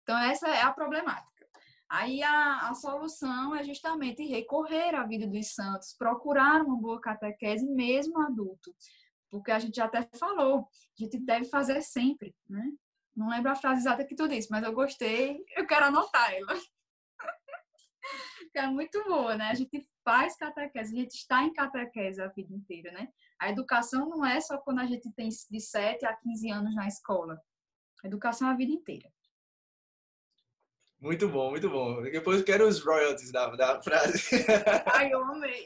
[0.04, 1.46] Então, essa é a problemática.
[1.90, 7.66] Aí a, a solução é justamente recorrer à vida dos santos, procurar uma boa catequese,
[7.66, 8.74] mesmo adulto.
[9.30, 12.72] Porque a gente já até falou, a gente deve fazer sempre, né?
[13.20, 16.54] Não lembro a frase exata que tu disse, mas eu gostei, eu quero anotar ela.
[18.54, 19.50] que é muito boa, né?
[19.50, 23.10] A gente faz catequese, a gente está em catequese a vida inteira, né?
[23.38, 26.88] A educação não é só quando a gente tem de 7 a 15 anos na
[26.88, 27.38] escola.
[28.02, 29.12] A educação é a vida inteira.
[31.02, 32.02] Muito bom, muito bom.
[32.02, 34.22] Depois eu quero os royalties da, da frase.
[34.94, 35.66] Ai, eu amei.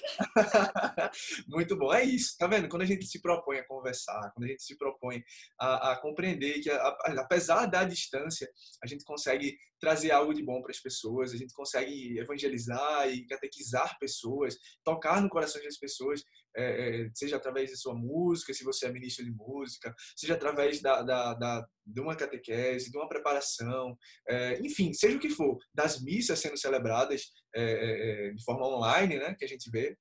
[1.47, 1.91] muito bom.
[1.91, 2.69] É isso, tá vendo?
[2.69, 5.23] Quando a gente se propõe a conversar, quando a gente se propõe
[5.59, 8.47] a, a compreender que, a, a, apesar da distância,
[8.83, 13.25] a gente consegue trazer algo de bom para as pessoas, a gente consegue evangelizar e
[13.27, 16.23] catequizar pessoas, tocar no coração das pessoas,
[16.55, 20.79] é, é, seja através da sua música, se você é ministro de música, seja através
[20.81, 25.57] da, da, da de uma catequese, de uma preparação, é, enfim, seja o que for,
[25.73, 29.97] das missas sendo celebradas de forma online, né, que a gente vê,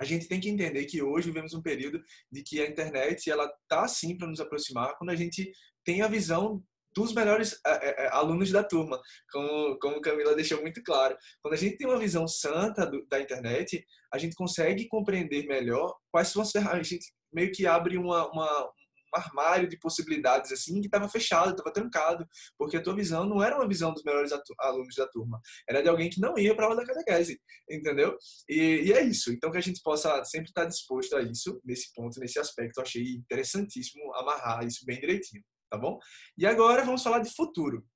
[0.00, 3.48] a gente tem que entender que hoje vivemos um período de que a internet ela
[3.68, 5.50] tá assim para nos aproximar quando a gente
[5.84, 6.62] tem a visão
[6.96, 8.98] dos melhores é, é, alunos da turma,
[9.30, 11.14] como, como Camila deixou muito claro.
[11.42, 15.94] Quando a gente tem uma visão santa do, da internet, a gente consegue compreender melhor
[16.10, 16.86] quais são as ferramentas.
[16.86, 21.50] A gente meio que abre uma, uma, um armário de possibilidades assim que estava fechado,
[21.50, 22.26] estava trancado,
[22.58, 25.90] porque a tua visão não era uma visão dos melhores alunos da turma, era de
[25.90, 28.16] alguém que não ia para aula da catequese, entendeu?
[28.48, 29.30] E, e, é isso.
[29.32, 32.84] Então que a gente possa sempre estar disposto a isso nesse ponto, nesse aspecto, eu
[32.84, 35.98] achei interessantíssimo amarrar isso bem direitinho tá bom?
[36.36, 37.86] E agora vamos falar de futuro.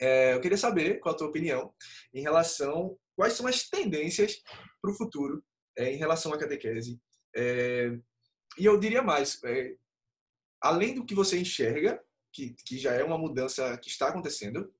[0.00, 1.74] É, eu queria saber qual a tua opinião
[2.14, 4.40] em relação quais são as tendências
[4.80, 5.44] para o futuro
[5.76, 7.00] é, em relação à catequese.
[7.34, 7.90] É,
[8.56, 9.74] e eu diria mais, é,
[10.62, 12.00] além do que você enxerga,
[12.32, 14.72] que, que já é uma mudança que está acontecendo,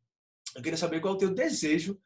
[0.54, 2.00] eu queria saber qual é o teu desejo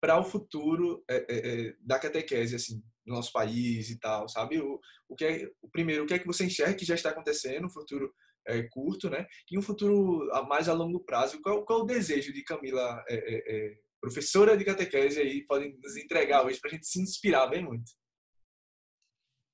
[0.00, 4.60] para o futuro é, é, da catequese, assim, no nosso país e tal, sabe?
[4.60, 7.10] O, o que é, o primeiro, o que é que você enxerga que já está
[7.10, 8.10] acontecendo, no futuro
[8.46, 9.26] é, curto, né?
[9.50, 11.40] E um futuro mais a longo prazo.
[11.42, 15.96] Qual, qual o desejo de Camila, é, é, é professora de catequese aí, pode nos
[15.96, 17.90] entregar hoje para a gente se inspirar bem muito?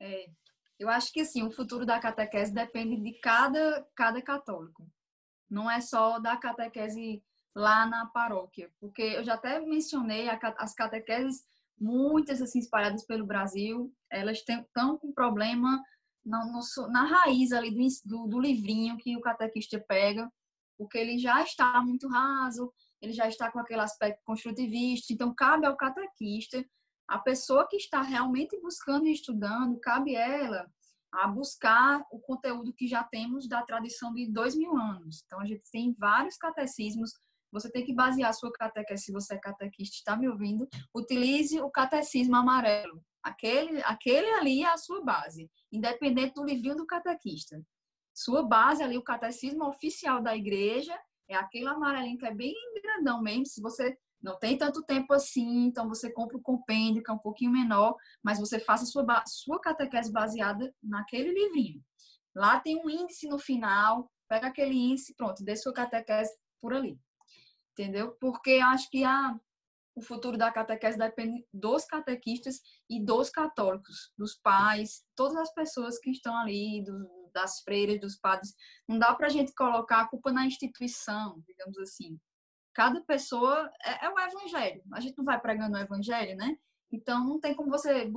[0.03, 0.27] É,
[0.79, 4.91] eu acho que assim, o futuro da catequese depende de cada, cada católico.
[5.49, 7.23] Não é só da catequese
[7.55, 11.45] lá na paróquia, porque eu já até mencionei as catequeses
[11.79, 15.83] muitas assim espalhadas pelo Brasil, elas estão com problema
[16.25, 16.45] na,
[16.91, 20.31] na raiz ali do, do, do livrinho que o catequista pega,
[20.79, 25.67] porque ele já está muito raso, ele já está com aquele aspecto construtivista, então cabe
[25.67, 26.65] ao catequista,
[27.09, 30.71] a pessoa que está realmente buscando e estudando, cabe ela
[31.13, 35.23] a buscar o conteúdo que já temos da tradição de dois mil anos.
[35.27, 37.13] Então, a gente tem vários catecismos.
[37.53, 41.61] Você tem que basear a sua catequese, se você é catequista está me ouvindo, utilize
[41.61, 43.03] o catecismo amarelo.
[43.23, 47.61] Aquele, aquele ali é a sua base, independente do livrinho do catequista.
[48.15, 53.23] Sua base ali, o catecismo oficial da igreja, é aquele amarelinho que é bem grandão
[53.23, 53.47] mesmo.
[53.47, 57.19] Se você não tem tanto tempo assim, então você compra o compêndio, que é um
[57.19, 61.83] pouquinho menor, mas você faça sua, sua catequese baseada naquele livrinho.
[62.35, 66.99] Lá tem um índice no final, pega aquele índice, pronto, dê sua catequese por ali.
[67.73, 68.13] Entendeu?
[68.21, 69.39] Porque acho que a,
[70.01, 75.99] o futuro da catequese depende dos catequistas e dos católicos, dos pais, todas as pessoas
[75.99, 78.55] que estão ali, do, das freiras, dos padres.
[78.89, 82.19] Não dá para a gente colocar a culpa na instituição, digamos assim
[82.73, 84.83] cada pessoa é, é, o evangelho.
[84.93, 86.57] A gente não vai pregando o evangelho, né?
[86.93, 88.11] Então não tem como você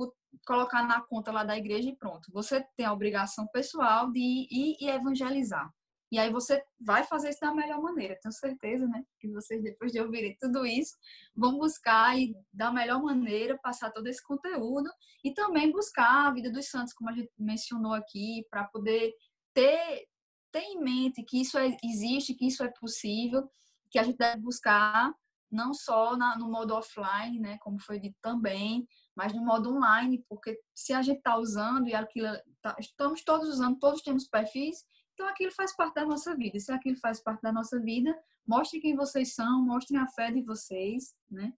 [0.46, 2.30] colocar na conta lá da igreja e pronto.
[2.32, 5.70] Você tem a obrigação pessoal de ir e evangelizar.
[6.14, 8.16] E aí você vai fazer isso da melhor maneira.
[8.22, 9.02] Tenho certeza, né?
[9.18, 10.94] Que vocês, depois de ouvirem tudo isso,
[11.34, 14.88] vão buscar e da melhor maneira passar todo esse conteúdo
[15.24, 19.12] e também buscar a vida dos santos, como a gente mencionou aqui, para poder
[19.52, 20.06] ter,
[20.52, 23.50] ter em mente que isso é, existe, que isso é possível
[23.90, 25.12] que a gente deve buscar
[25.50, 30.24] não só na, no modo offline, né, como foi dito também, mas no modo online,
[30.28, 32.28] porque se a gente está usando e aquilo
[32.62, 36.58] tá, estamos todos usando, todos temos perfis, então aquilo faz parte da nossa vida.
[36.58, 40.42] Se aquilo faz parte da nossa vida, mostrem quem vocês são, mostrem a fé de
[40.42, 41.52] vocês, né?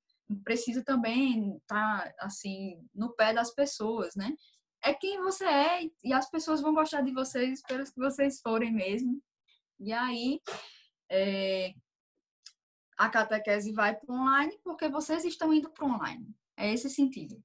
[0.45, 4.35] Precisa também estar tá, assim no pé das pessoas, né?
[4.85, 8.73] É quem você é e as pessoas vão gostar de vocês pelos que vocês forem
[8.73, 9.23] mesmo.
[9.81, 10.41] E aí,
[11.11, 11.75] é,
[12.99, 16.35] a catequese vai para online porque vocês estão indo para online.
[16.57, 17.43] É esse sentido.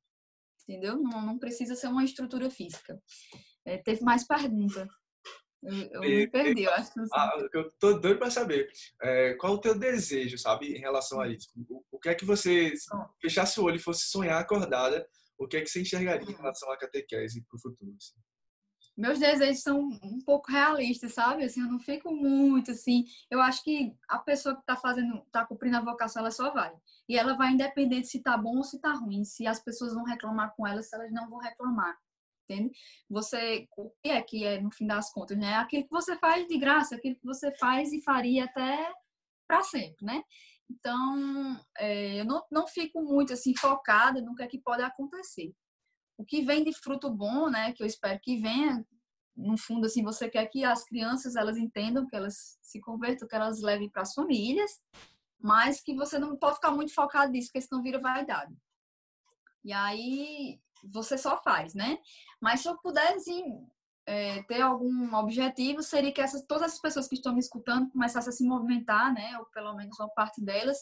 [0.63, 0.97] Entendeu?
[1.02, 3.02] Não, não precisa ser uma estrutura física.
[3.65, 4.88] É, teve mais pergunta.
[5.63, 6.91] Eu, eu me perdi, eu acho.
[6.91, 8.67] Que ah, eu tô doido para saber.
[9.02, 11.47] É, qual o teu desejo, sabe, em relação a isso?
[11.69, 12.89] O, o que é que você, se
[13.21, 16.38] fechasse o olho e fosse sonhar acordada, o que é que você enxergaria em hum.
[16.38, 17.95] relação à catequese para o futuro?
[17.95, 18.19] Assim?
[18.97, 21.43] meus desejos são um pouco realistas, sabe?
[21.43, 23.06] Assim, eu não fico muito assim.
[23.30, 26.71] Eu acho que a pessoa que está fazendo, está cumprindo a vocação, ela só vai.
[27.08, 30.04] E ela vai independente se tá bom ou se tá ruim, se as pessoas vão
[30.04, 31.97] reclamar com ela, se elas não vão reclamar.
[32.52, 32.72] Entende?
[33.10, 35.56] Você, o que é que é no fim das contas, né?
[35.56, 38.92] Aquilo que você faz de graça, aquilo que você faz e faria até
[39.48, 40.24] para sempre, né?
[40.70, 45.54] Então, é, eu não, não fico muito assim focada no que é que pode acontecer
[46.22, 48.86] o que vem de fruto bom, né, que eu espero que venha,
[49.36, 53.36] no fundo, assim, você quer que as crianças, elas entendam, que elas se convertam, que
[53.36, 54.72] elas levem para as famílias,
[55.40, 58.56] mas que você não pode ficar muito focado nisso, porque senão vira vaidade.
[59.64, 61.98] E aí, você só faz, né?
[62.39, 63.44] Mas se eu pudesse
[64.06, 68.30] é, ter algum objetivo, seria que essas, todas as pessoas que estão me escutando começassem
[68.30, 69.38] a se movimentar, né?
[69.38, 70.78] Ou pelo menos uma parte delas,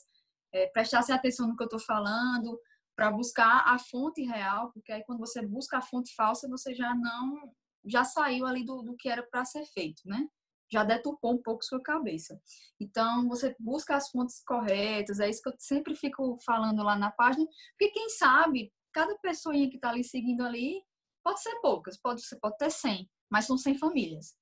[0.53, 2.59] é, prestassem atenção no que eu estou falando,
[2.95, 6.93] para buscar a fonte real, porque aí quando você busca a fonte falsa, você já
[6.93, 7.53] não
[7.85, 10.27] já saiu ali do, do que era para ser feito, né?
[10.71, 12.39] Já deturpou um pouco sua cabeça.
[12.79, 17.09] Então, você busca as fontes corretas, é isso que eu sempre fico falando lá na
[17.09, 20.83] página, porque quem sabe, cada pessoinha que está ali seguindo ali,
[21.23, 24.37] pode ser poucas, pode, ser, pode ter 100, mas são 100 famílias.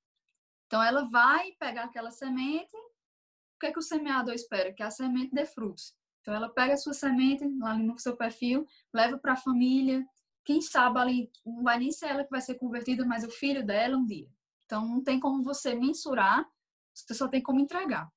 [0.68, 4.74] Então, ela vai pegar aquela semente, o que, é que o semeador espera?
[4.74, 5.96] Que a semente dê frutos.
[6.22, 10.06] Então, ela pega a sua semente ali no seu perfil, leva para a família.
[10.44, 13.66] Quem sabe ali, não vai nem ser ela que vai ser convertida, mas o filho
[13.66, 14.30] dela um dia.
[14.66, 16.46] Então, não tem como você mensurar,
[16.94, 18.12] você só tem como entregar.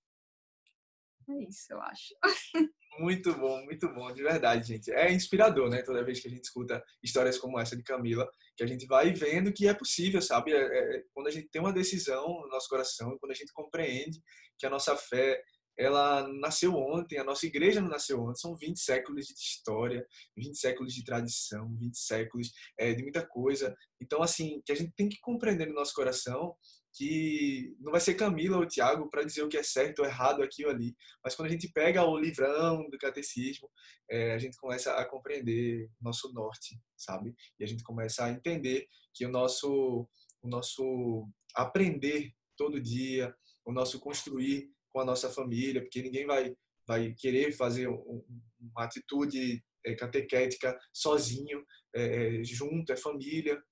[1.29, 2.15] É isso, eu acho.
[2.99, 4.91] Muito bom, muito bom, de verdade, gente.
[4.93, 5.83] É inspirador, né?
[5.83, 9.13] Toda vez que a gente escuta histórias como essa de Camila, que a gente vai
[9.13, 10.53] vendo que é possível, sabe?
[10.53, 14.21] É, é, quando a gente tem uma decisão no nosso coração, quando a gente compreende
[14.59, 15.41] que a nossa fé
[15.79, 20.55] ela nasceu ontem, a nossa igreja não nasceu ontem, são 20 séculos de história, 20
[20.59, 23.75] séculos de tradição, 20 séculos é, de muita coisa.
[23.99, 26.55] Então, assim, que a gente tem que compreender no nosso coração
[26.93, 30.43] que não vai ser Camila ou Tiago para dizer o que é certo ou errado
[30.43, 33.69] aqui ou ali, mas quando a gente pega o livrão do catecismo,
[34.11, 37.35] é, a gente começa a compreender nosso norte, sabe?
[37.59, 40.09] E a gente começa a entender que o nosso,
[40.43, 43.35] o nosso aprender todo dia,
[43.65, 46.55] o nosso construir com a nossa família, porque ninguém vai,
[46.87, 48.25] vai querer fazer um,
[48.59, 53.63] uma atitude é, catequética sozinho, é, junto, é família.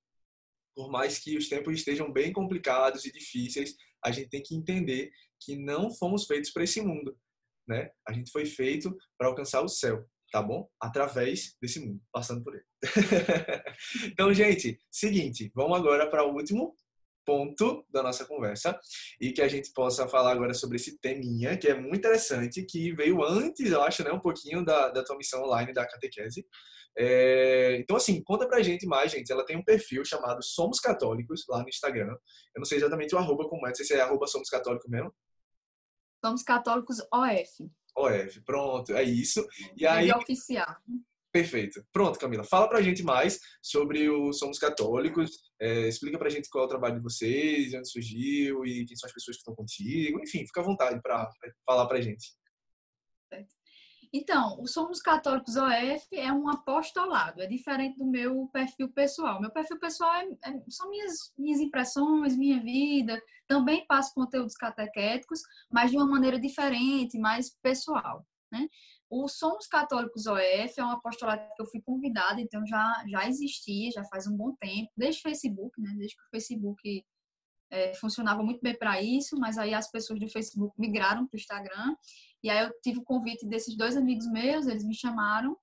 [0.78, 3.74] Por mais que os tempos estejam bem complicados e difíceis,
[4.04, 5.10] a gente tem que entender
[5.40, 7.18] que não fomos feitos para esse mundo,
[7.66, 7.90] né?
[8.06, 10.08] A gente foi feito para alcançar o céu.
[10.30, 10.68] tá bom?
[10.80, 12.64] Através desse mundo, passando por ele.
[14.06, 16.76] então, gente, seguinte, vamos agora para o último
[17.28, 18.80] ponto da nossa conversa
[19.20, 22.90] e que a gente possa falar agora sobre esse teminha que é muito interessante, que
[22.94, 26.46] veio antes, eu acho, né, um pouquinho da, da tua missão online da catequese.
[26.96, 29.30] É, então, assim, conta pra gente mais, gente.
[29.30, 32.16] Ela tem um perfil chamado Somos Católicos lá no Instagram.
[32.54, 34.88] Eu não sei exatamente o arroba como é, não sei se é arroba Somos Católicos
[34.88, 35.14] mesmo.
[36.24, 37.70] Somos Católicos OF.
[37.94, 39.46] OF, pronto, é isso.
[39.76, 40.10] E aí...
[40.10, 40.76] oficial.
[41.38, 41.80] Perfeito.
[41.92, 42.42] Pronto, Camila.
[42.42, 45.30] Fala pra gente mais sobre o Somos Católicos.
[45.60, 49.06] É, explica pra gente qual é o trabalho de vocês, onde surgiu e quem são
[49.06, 50.18] as pessoas que estão contigo.
[50.20, 51.30] Enfim, fica à vontade para
[51.64, 52.36] falar pra gente.
[54.12, 59.40] Então, o Somos Católicos OF é um apostolado, é diferente do meu perfil pessoal.
[59.40, 63.22] Meu perfil pessoal é, é, são minhas, minhas impressões, minha vida.
[63.46, 68.26] Também passo conteúdos catequéticos, mas de uma maneira diferente, mais pessoal.
[68.50, 68.66] Né?
[69.10, 73.90] O Somos Católicos OF é um apostolado que eu fui convidada, então já, já existia,
[73.90, 75.94] já faz um bom tempo, desde o Facebook, né?
[75.96, 77.04] desde que o Facebook
[77.70, 81.40] é, funcionava muito bem para isso, mas aí as pessoas do Facebook migraram para o
[81.40, 81.96] Instagram,
[82.42, 85.56] e aí eu tive o convite desses dois amigos meus, eles me chamaram,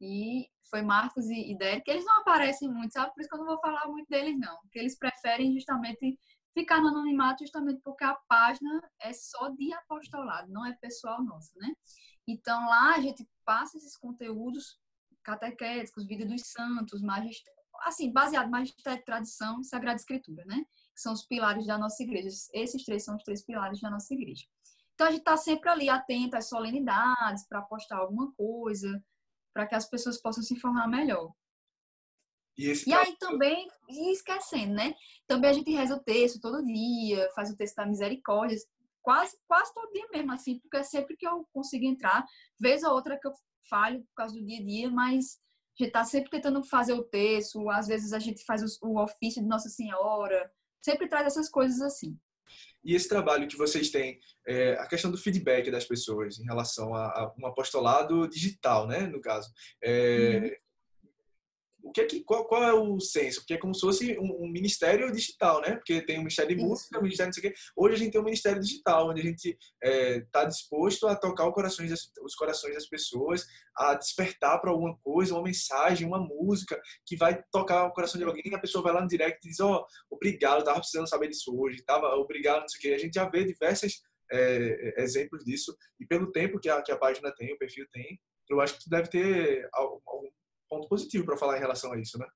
[0.00, 3.14] e foi Marcos e, Derek, eles não aparecem muito, sabe?
[3.14, 6.18] Por isso que eu não vou falar muito deles, não, porque eles preferem justamente
[6.52, 11.50] ficar no anonimato, justamente porque a página é só de apostolado, não é pessoal nosso,
[11.56, 11.72] né?
[12.26, 14.78] Então lá a gente passa esses conteúdos
[15.22, 20.64] catequéticos, vida dos santos, magistério, assim, baseado em magistério, tradição e sagrada escritura, né?
[20.94, 22.28] Que são os pilares da nossa igreja.
[22.52, 24.44] Esses três são os três pilares da nossa igreja.
[24.94, 29.02] Então a gente está sempre ali atento às solenidades para postar alguma coisa,
[29.52, 31.32] para que as pessoas possam se informar melhor.
[32.56, 34.94] E, e aí também, e esquecendo, né?
[35.26, 38.56] Também a gente reza o texto todo dia, faz o texto da misericórdia,
[39.04, 42.24] quase, quase todo dia mesmo, assim, porque é sempre que eu consigo entrar,
[42.58, 43.32] vez ou outra que eu
[43.68, 45.38] falho por causa do dia a dia, mas
[45.78, 49.02] a gente tá sempre tentando fazer o texto, às vezes a gente faz o, o
[49.02, 50.50] ofício de Nossa Senhora,
[50.82, 52.18] sempre traz essas coisas assim.
[52.82, 56.94] E esse trabalho que vocês têm, é, a questão do feedback das pessoas em relação
[56.94, 59.50] a, a um apostolado digital, né, no caso.
[59.82, 60.63] É, uhum
[61.84, 63.40] o que é que, qual, qual, é o senso?
[63.40, 65.76] Porque é como se fosse um, um ministério digital, né?
[65.76, 67.60] Porque tem o Ministério de Música, o Ministério não sei o quê.
[67.76, 71.14] Hoje a gente tem um Ministério Digital, onde a gente está é, tá disposto a
[71.14, 73.44] tocar corações das, os corações das pessoas,
[73.76, 78.24] a despertar para alguma coisa, uma mensagem, uma música que vai tocar o coração de
[78.24, 81.08] alguém e a pessoa vai lá no direct e diz, ó, oh, obrigado, estava precisando
[81.08, 82.94] saber disso hoje, tava obrigado, não sei o quê.
[82.94, 84.00] A gente já vê diversos
[84.32, 88.18] é, exemplos disso e pelo tempo que a, que a página tem, o perfil tem,
[88.48, 90.28] eu acho que deve ter algum
[90.68, 92.26] ponto positivo para falar em relação a isso, né?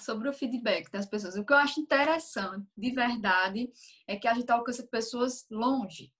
[0.00, 1.36] Sobre o feedback das pessoas.
[1.36, 3.70] O que eu acho interessante, de verdade,
[4.06, 6.12] é que a gente alcança pessoas longe,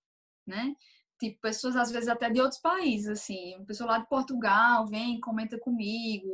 [0.46, 0.74] né?
[1.18, 3.56] Tipo, pessoas às vezes até de outros países, assim.
[3.56, 6.30] Uma pessoa lá de Portugal vem, comenta comigo.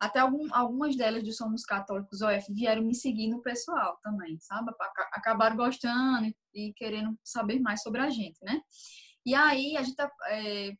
[0.00, 4.72] Até algum, algumas delas do Somos Católicos OF vieram me seguir no pessoal também, sabe?
[5.12, 8.62] Acabaram gostando e querendo saber mais sobre a gente, né?
[9.26, 10.72] E aí a gente tá, é,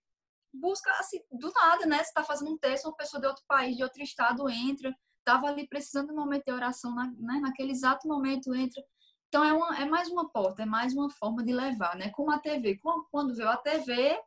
[0.52, 1.98] busca assim, do nada, né?
[1.98, 5.46] Você está fazendo um texto, uma pessoa de outro país, de outro estado entra, estava
[5.46, 7.40] ali precisando de um momento de oração, né?
[7.40, 8.82] naquele exato momento entra.
[9.28, 12.10] Então é, uma, é mais uma porta, é mais uma forma de levar, né?
[12.10, 12.80] Como a TV.
[13.10, 14.18] Quando veio a TV,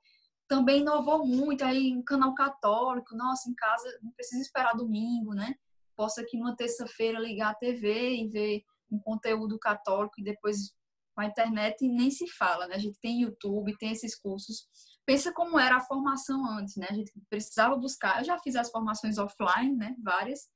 [0.47, 5.55] também inovou muito, aí um canal católico, nossa, em casa não precisa esperar domingo, né?
[5.95, 10.73] Posso aqui numa terça-feira ligar a TV e ver um conteúdo católico e depois
[11.13, 12.75] com a internet nem se fala, né?
[12.75, 14.67] A gente tem YouTube, tem esses cursos
[15.05, 16.87] pensa como era a formação antes, né?
[16.89, 19.95] A gente precisava buscar, eu já fiz as formações offline, né?
[20.01, 20.47] Várias.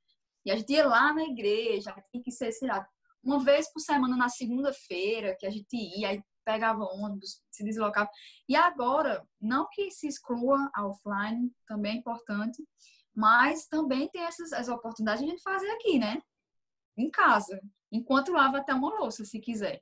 [0.45, 2.87] E a gente ia lá na igreja, tinha que ser, sei lá,
[3.23, 8.09] uma vez por semana na segunda-feira, que a gente ia, aí pegava ônibus, se deslocava.
[8.47, 12.63] E agora, não que se exclua a offline, também é importante,
[13.13, 16.21] mas também tem essas as oportunidades de a gente fazer aqui, né?
[16.97, 17.59] Em casa,
[17.91, 19.81] enquanto lava até uma louça, se quiser.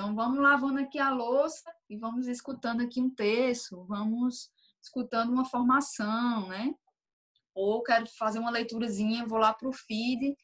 [0.00, 4.50] Então, vamos lavando aqui a louça e vamos escutando aqui um texto, vamos
[4.82, 6.74] escutando uma formação, né?
[7.54, 10.34] Ou quero fazer uma leiturazinha, vou lá para o feed,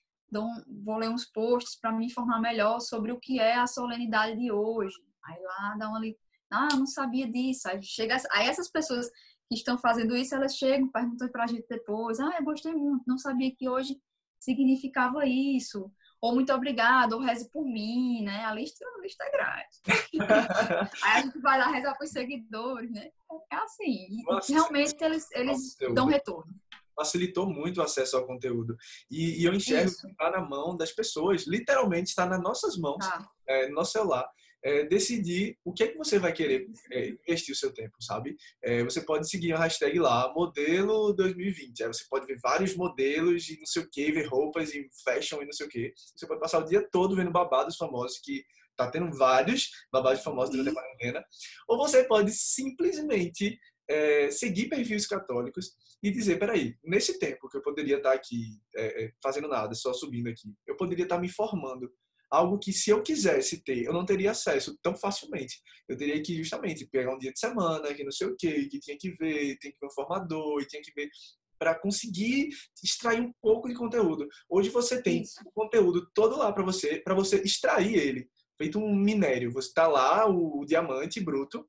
[0.85, 4.53] vou ler uns posts para me informar melhor sobre o que é a solenidade de
[4.53, 4.95] hoje.
[5.25, 6.03] Aí lá dá uma
[6.51, 7.67] ah, não sabia disso.
[7.67, 9.09] Aí chega, aí essas pessoas
[9.49, 13.05] que estão fazendo isso, elas chegam, perguntam para a gente depois, ah, eu gostei muito,
[13.07, 13.99] não sabia que hoje
[14.39, 15.91] significava isso
[16.21, 18.45] ou muito obrigado, ou reze por mim, né?
[18.45, 20.13] A lista, a lista é grande.
[21.05, 23.11] Aí a gente vai lá rezar para os seguidores, né?
[23.53, 24.23] É assim.
[24.25, 26.55] Nossa, realmente eles, eles dão retorno.
[26.95, 28.77] Facilitou muito o acesso ao conteúdo.
[29.11, 30.01] E, e eu enxergo Isso.
[30.01, 33.29] que está na mão das pessoas, literalmente está nas nossas mãos, tá.
[33.47, 34.27] é, no nosso celular.
[34.63, 38.37] É, decidir o que é que você vai querer é, investir o seu tempo, sabe?
[38.63, 41.83] É, você pode seguir a hashtag lá, modelo 2020.
[41.83, 45.43] Aí você pode ver vários modelos e não sei o que, ver roupas e fashion
[45.43, 45.93] e não sei o que.
[46.15, 48.45] Você pode passar o dia todo vendo babados famosos que
[48.77, 51.25] tá tendo vários babados famosos durante a quarentena.
[51.69, 57.63] Ou você pode simplesmente é, seguir perfis católicos e dizer, peraí, nesse tempo que eu
[57.63, 61.91] poderia estar aqui é, é, fazendo nada, só subindo aqui, eu poderia estar me formando.
[62.31, 65.61] Algo que se eu quisesse ter, eu não teria acesso tão facilmente.
[65.89, 68.81] Eu teria que justamente pegar um dia de semana, que não sei o quê, que
[68.81, 71.09] tinha que ver, tem que ver um formador, e tinha que ver
[71.59, 72.51] para conseguir
[72.83, 74.29] extrair um pouco de conteúdo.
[74.49, 78.95] Hoje você tem o conteúdo todo lá para você, para você extrair ele, feito um
[78.95, 79.53] minério.
[79.53, 81.67] Você está lá o, o diamante bruto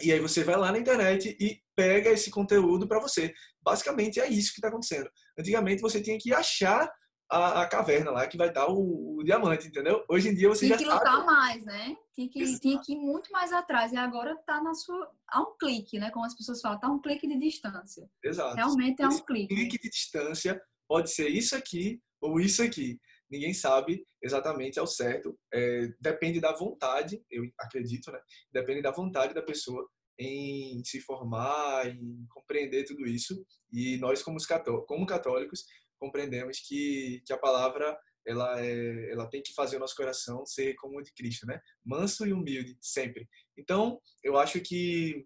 [0.00, 3.32] e aí você vai lá na internet e pega esse conteúdo para você.
[3.62, 5.10] Basicamente é isso que está acontecendo.
[5.38, 6.90] Antigamente você tinha que achar
[7.30, 10.04] a, a, caverna lá que vai dar o, o, diamante, entendeu?
[10.08, 11.96] Hoje em dia você tinha já que lutar mais, né?
[12.14, 15.56] Tinha que, tinha que ir muito mais atrás e agora está na sua a um
[15.58, 16.10] clique, né?
[16.10, 18.08] Como as pessoas falam, tá um clique de distância.
[18.22, 18.56] Exato.
[18.56, 19.54] Realmente é um clique.
[19.54, 22.98] Clique de distância pode ser isso aqui ou isso aqui.
[23.28, 25.36] Ninguém sabe exatamente ao certo.
[25.52, 28.20] É, depende da vontade, eu acredito, né?
[28.52, 33.44] Depende da vontade da pessoa em se formar, em compreender tudo isso.
[33.72, 34.38] E nós, como,
[34.86, 35.64] como católicos,
[36.06, 40.74] compreendemos que, que a palavra ela, é, ela tem que fazer o nosso coração ser
[40.76, 41.60] como o de Cristo, né?
[41.84, 43.28] Manso e humilde, sempre.
[43.56, 45.24] Então, eu acho que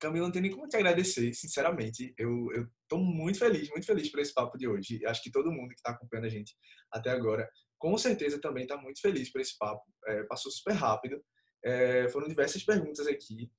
[0.00, 2.12] Camila não tem nem como te agradecer, sinceramente.
[2.18, 2.48] Eu
[2.82, 5.04] estou muito feliz, muito feliz por esse papo de hoje.
[5.06, 6.56] Acho que todo mundo que está acompanhando a gente
[6.90, 9.84] até agora, com certeza também está muito feliz por esse papo.
[10.06, 11.22] É, passou super rápido.
[11.62, 13.50] É, foram diversas perguntas aqui.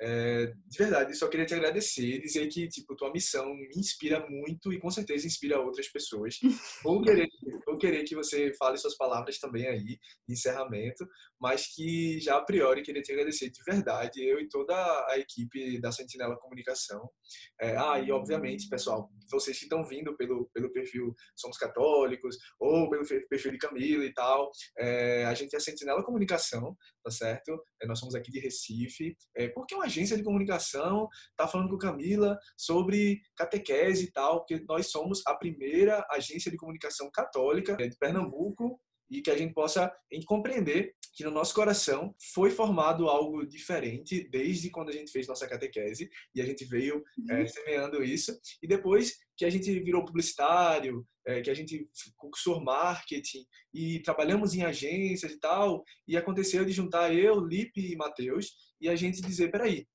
[0.00, 4.72] É, de verdade, só queria te agradecer, dizer que tipo tua missão me inspira muito
[4.72, 6.38] e com certeza inspira outras pessoas.
[6.84, 7.28] Vou querer,
[7.66, 11.06] vou querer que você fale suas palavras também aí, de encerramento,
[11.40, 14.74] mas que já a priori queria te agradecer de verdade, eu e toda
[15.08, 17.08] a equipe da Sentinela Comunicação.
[17.60, 22.88] É, ah, e obviamente, pessoal, vocês que estão vindo pelo, pelo perfil Somos Católicos ou
[22.88, 27.60] pelo perfil de Camila e tal, é, a gente é a Sentinela Comunicação, tá certo?
[27.82, 29.16] É, nós somos aqui de Recife.
[29.36, 34.64] É, porque uma agência de comunicação está falando com Camila sobre catequese e tal, porque
[34.68, 38.80] nós somos a primeira agência de comunicação católica é, de Pernambuco
[39.10, 39.92] e que a gente possa
[40.26, 45.48] compreender que no nosso coração foi formado algo diferente desde quando a gente fez nossa
[45.48, 48.38] catequese e a gente veio é, semeando isso.
[48.62, 53.44] E depois que a gente virou publicitário, é, que a gente cursou marketing
[53.74, 58.88] e trabalhamos em agências e tal e aconteceu de juntar eu, Lipe e Matheus e
[58.88, 59.88] a gente dizer, peraí,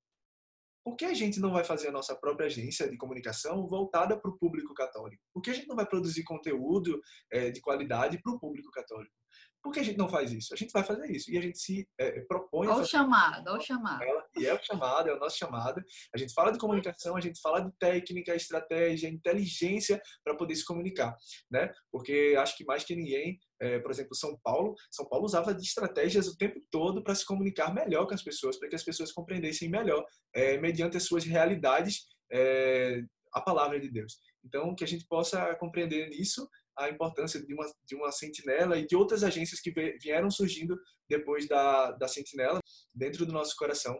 [0.83, 4.29] por que a gente não vai fazer a nossa própria agência de comunicação voltada para
[4.29, 5.23] o público católico?
[5.33, 9.15] Por que a gente não vai produzir conteúdo é, de qualidade para o público católico?
[9.63, 10.53] Por que a gente não faz isso?
[10.53, 11.31] A gente vai fazer isso.
[11.31, 12.67] E a gente se é, propõe.
[12.67, 14.03] Olha o chamado, olha o chamado.
[14.37, 15.81] E é o chamado, é o nosso chamado.
[16.13, 20.65] A gente fala de comunicação, a gente fala de técnica, estratégia, inteligência para poder se
[20.65, 21.15] comunicar.
[21.49, 21.71] Né?
[21.89, 25.63] Porque acho que mais que ninguém, é, por exemplo, São Paulo, São Paulo usava de
[25.63, 29.13] estratégias o tempo todo para se comunicar melhor com as pessoas, para que as pessoas
[29.13, 33.01] compreendessem melhor, é, mediante as suas realidades, é,
[33.33, 34.17] a palavra de Deus.
[34.43, 38.85] Então, que a gente possa compreender nisso a importância de uma, de uma sentinela e
[38.85, 39.71] de outras agências que
[40.01, 40.77] vieram surgindo
[41.09, 42.59] depois da, da sentinela
[42.93, 43.99] dentro do nosso coração.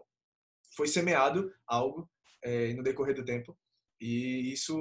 [0.76, 2.08] Foi semeado algo
[2.42, 3.56] é, no decorrer do tempo
[4.00, 4.76] e isso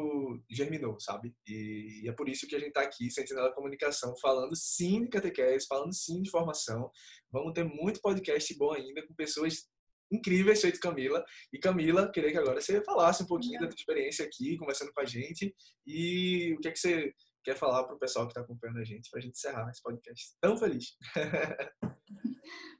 [0.49, 1.33] germinou, sabe?
[1.47, 5.09] E, e é por isso que a gente está aqui, Sentinela Comunicação, falando sim de
[5.09, 6.91] catequese, falando sim de formação.
[7.31, 9.67] Vamos ter muito podcast bom ainda com pessoas
[10.11, 11.23] incríveis, feito Camila.
[11.51, 15.01] E Camila, queria que agora você falasse um pouquinho da tua experiência aqui, conversando com
[15.01, 15.53] a gente
[15.85, 17.13] e o que é que você
[17.43, 19.81] quer falar para o pessoal que está acompanhando a gente, para a gente encerrar esse
[19.81, 20.97] podcast tão feliz.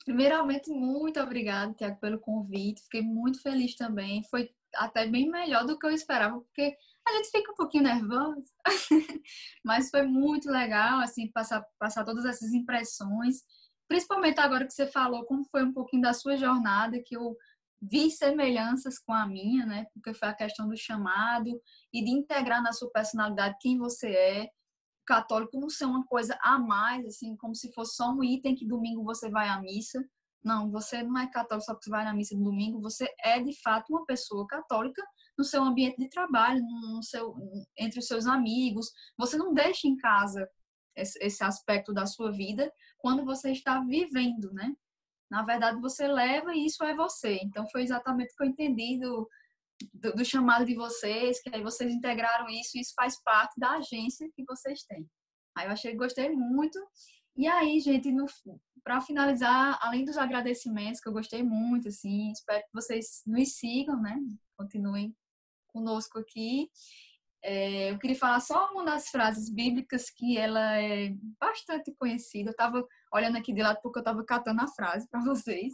[0.06, 2.84] Primeiramente, muito obrigada, Tiago, pelo convite.
[2.84, 4.24] Fiquei muito feliz também.
[4.30, 6.76] Foi até bem melhor do que eu esperava, porque
[7.08, 8.42] a gente fica um pouquinho nervosa,
[9.64, 13.44] mas foi muito legal, assim, passar, passar todas essas impressões.
[13.88, 17.36] Principalmente agora que você falou como foi um pouquinho da sua jornada, que eu
[17.92, 19.86] vi semelhanças com a minha, né?
[19.94, 21.50] Porque foi a questão do chamado
[21.92, 24.50] e de integrar na sua personalidade quem você é.
[25.06, 28.66] Católico não ser uma coisa a mais, assim, como se fosse só um item que
[28.66, 30.02] domingo você vai à missa.
[30.44, 33.40] Não, você não é católico só porque você vai na missa no domingo, você é
[33.40, 35.02] de fato uma pessoa católica
[35.38, 37.34] no seu ambiente de trabalho, no seu,
[37.78, 38.92] entre os seus amigos.
[39.18, 40.48] Você não deixa em casa
[40.96, 44.74] esse aspecto da sua vida quando você está vivendo, né?
[45.34, 47.40] Na verdade você leva e isso é você.
[47.42, 49.28] Então foi exatamente o que eu entendi do,
[49.92, 53.72] do, do, chamado de vocês, que aí vocês integraram isso e isso faz parte da
[53.72, 55.10] agência que vocês têm.
[55.58, 56.80] Aí eu achei, gostei muito
[57.36, 58.14] E aí, gente,
[58.84, 64.00] para finalizar, além dos agradecimentos, que eu gostei muito, assim, espero que vocês nos sigam,
[64.00, 64.16] né?
[64.56, 65.16] Continuem
[65.70, 66.70] conosco aqui.
[67.46, 72.50] É, eu queria falar só uma das frases bíblicas que ela é bastante conhecida.
[72.50, 75.74] Eu estava olhando aqui de lado porque eu estava catando a frase para vocês.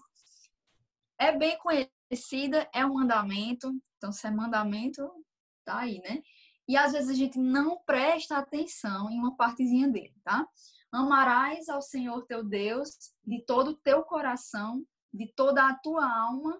[1.20, 3.72] É bem conhecida, é um mandamento.
[3.98, 5.08] Então, se é mandamento,
[5.64, 6.24] tá aí, né?
[6.68, 10.48] E às vezes a gente não presta atenção em uma partezinha dele, tá?
[10.92, 12.90] Amarás ao Senhor teu Deus
[13.24, 16.60] de todo o teu coração, de toda a tua alma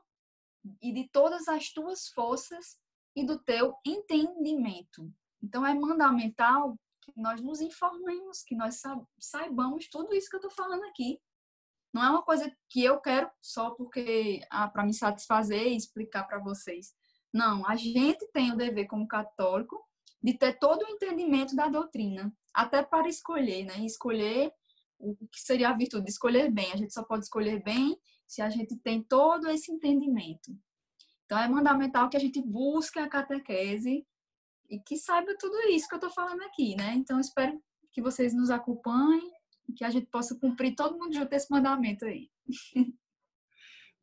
[0.82, 2.78] e de todas as tuas forças
[3.16, 5.12] e do teu entendimento.
[5.42, 8.82] Então é mandamental que nós nos informemos, que nós
[9.20, 11.20] saibamos tudo isso que eu estou falando aqui.
[11.94, 16.24] Não é uma coisa que eu quero só porque ah, para me satisfazer e explicar
[16.26, 16.94] para vocês.
[17.34, 19.84] Não, a gente tem o dever como católico
[20.22, 23.80] de ter todo o entendimento da doutrina até para escolher, né?
[23.86, 24.52] escolher
[25.00, 26.72] o que seria a virtude de escolher bem.
[26.74, 27.98] A gente só pode escolher bem
[28.28, 30.52] se a gente tem todo esse entendimento.
[31.30, 34.04] Então, é fundamental que a gente busque a catequese
[34.68, 36.96] e que saiba tudo isso que eu estou falando aqui, né?
[36.96, 37.62] Então, espero
[37.92, 39.32] que vocês nos acompanhem
[39.76, 42.32] que a gente possa cumprir todo mundo junto esse mandamento aí.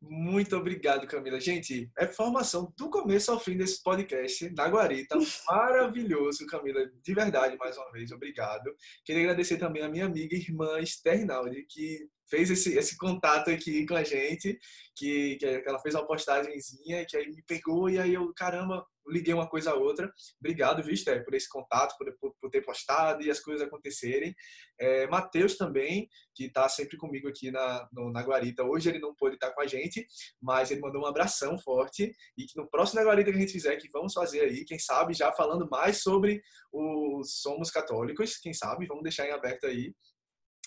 [0.01, 1.41] Muito obrigado, Camila.
[1.41, 5.17] Gente, é formação do começo ao fim desse podcast na Guarita.
[5.49, 6.81] Maravilhoso, Camila.
[7.03, 8.75] De verdade, mais uma vez, obrigado.
[9.05, 13.87] Queria agradecer também a minha amiga e irmã Sternaldi, que fez esse, esse contato aqui
[13.87, 14.59] com a gente,
[14.95, 19.33] que, que ela fez uma postagemzinha, que aí me pegou e aí eu, caramba, liguei
[19.33, 20.13] uma coisa a outra.
[20.41, 24.35] Obrigado, Esther, por esse contato, por, por, por, ter postado e as coisas acontecerem.
[24.79, 28.65] É, Matheus também, que está sempre comigo aqui na, no, na Guarita.
[28.65, 30.07] Hoje ele não pôde estar com a gente,
[30.41, 33.77] mas ele mandou um abração forte e que no próximo Guarita que a gente fizer,
[33.77, 36.43] que vamos fazer aí, quem sabe, já falando mais sobre
[36.73, 39.95] o Somos Católicos, quem sabe, vamos deixar em aberto aí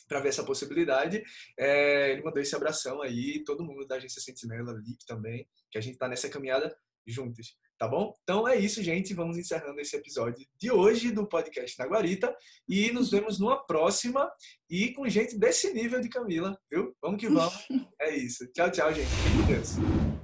[0.07, 1.23] para ver essa possibilidade.
[1.57, 5.81] É, ele mandou esse abração aí, todo mundo da agência Sentinela, Lip também, que a
[5.81, 6.75] gente está nessa caminhada
[7.07, 8.13] juntos, tá bom?
[8.23, 9.13] Então é isso, gente.
[9.13, 12.35] Vamos encerrando esse episódio de hoje do podcast na Guarita
[12.67, 14.29] e nos vemos numa próxima
[14.69, 16.93] e com gente desse nível de Camila, viu?
[17.01, 17.65] Vamos que vamos.
[18.01, 18.47] É isso.
[18.53, 19.07] Tchau, tchau, gente.
[19.07, 20.18] Fique com Deus.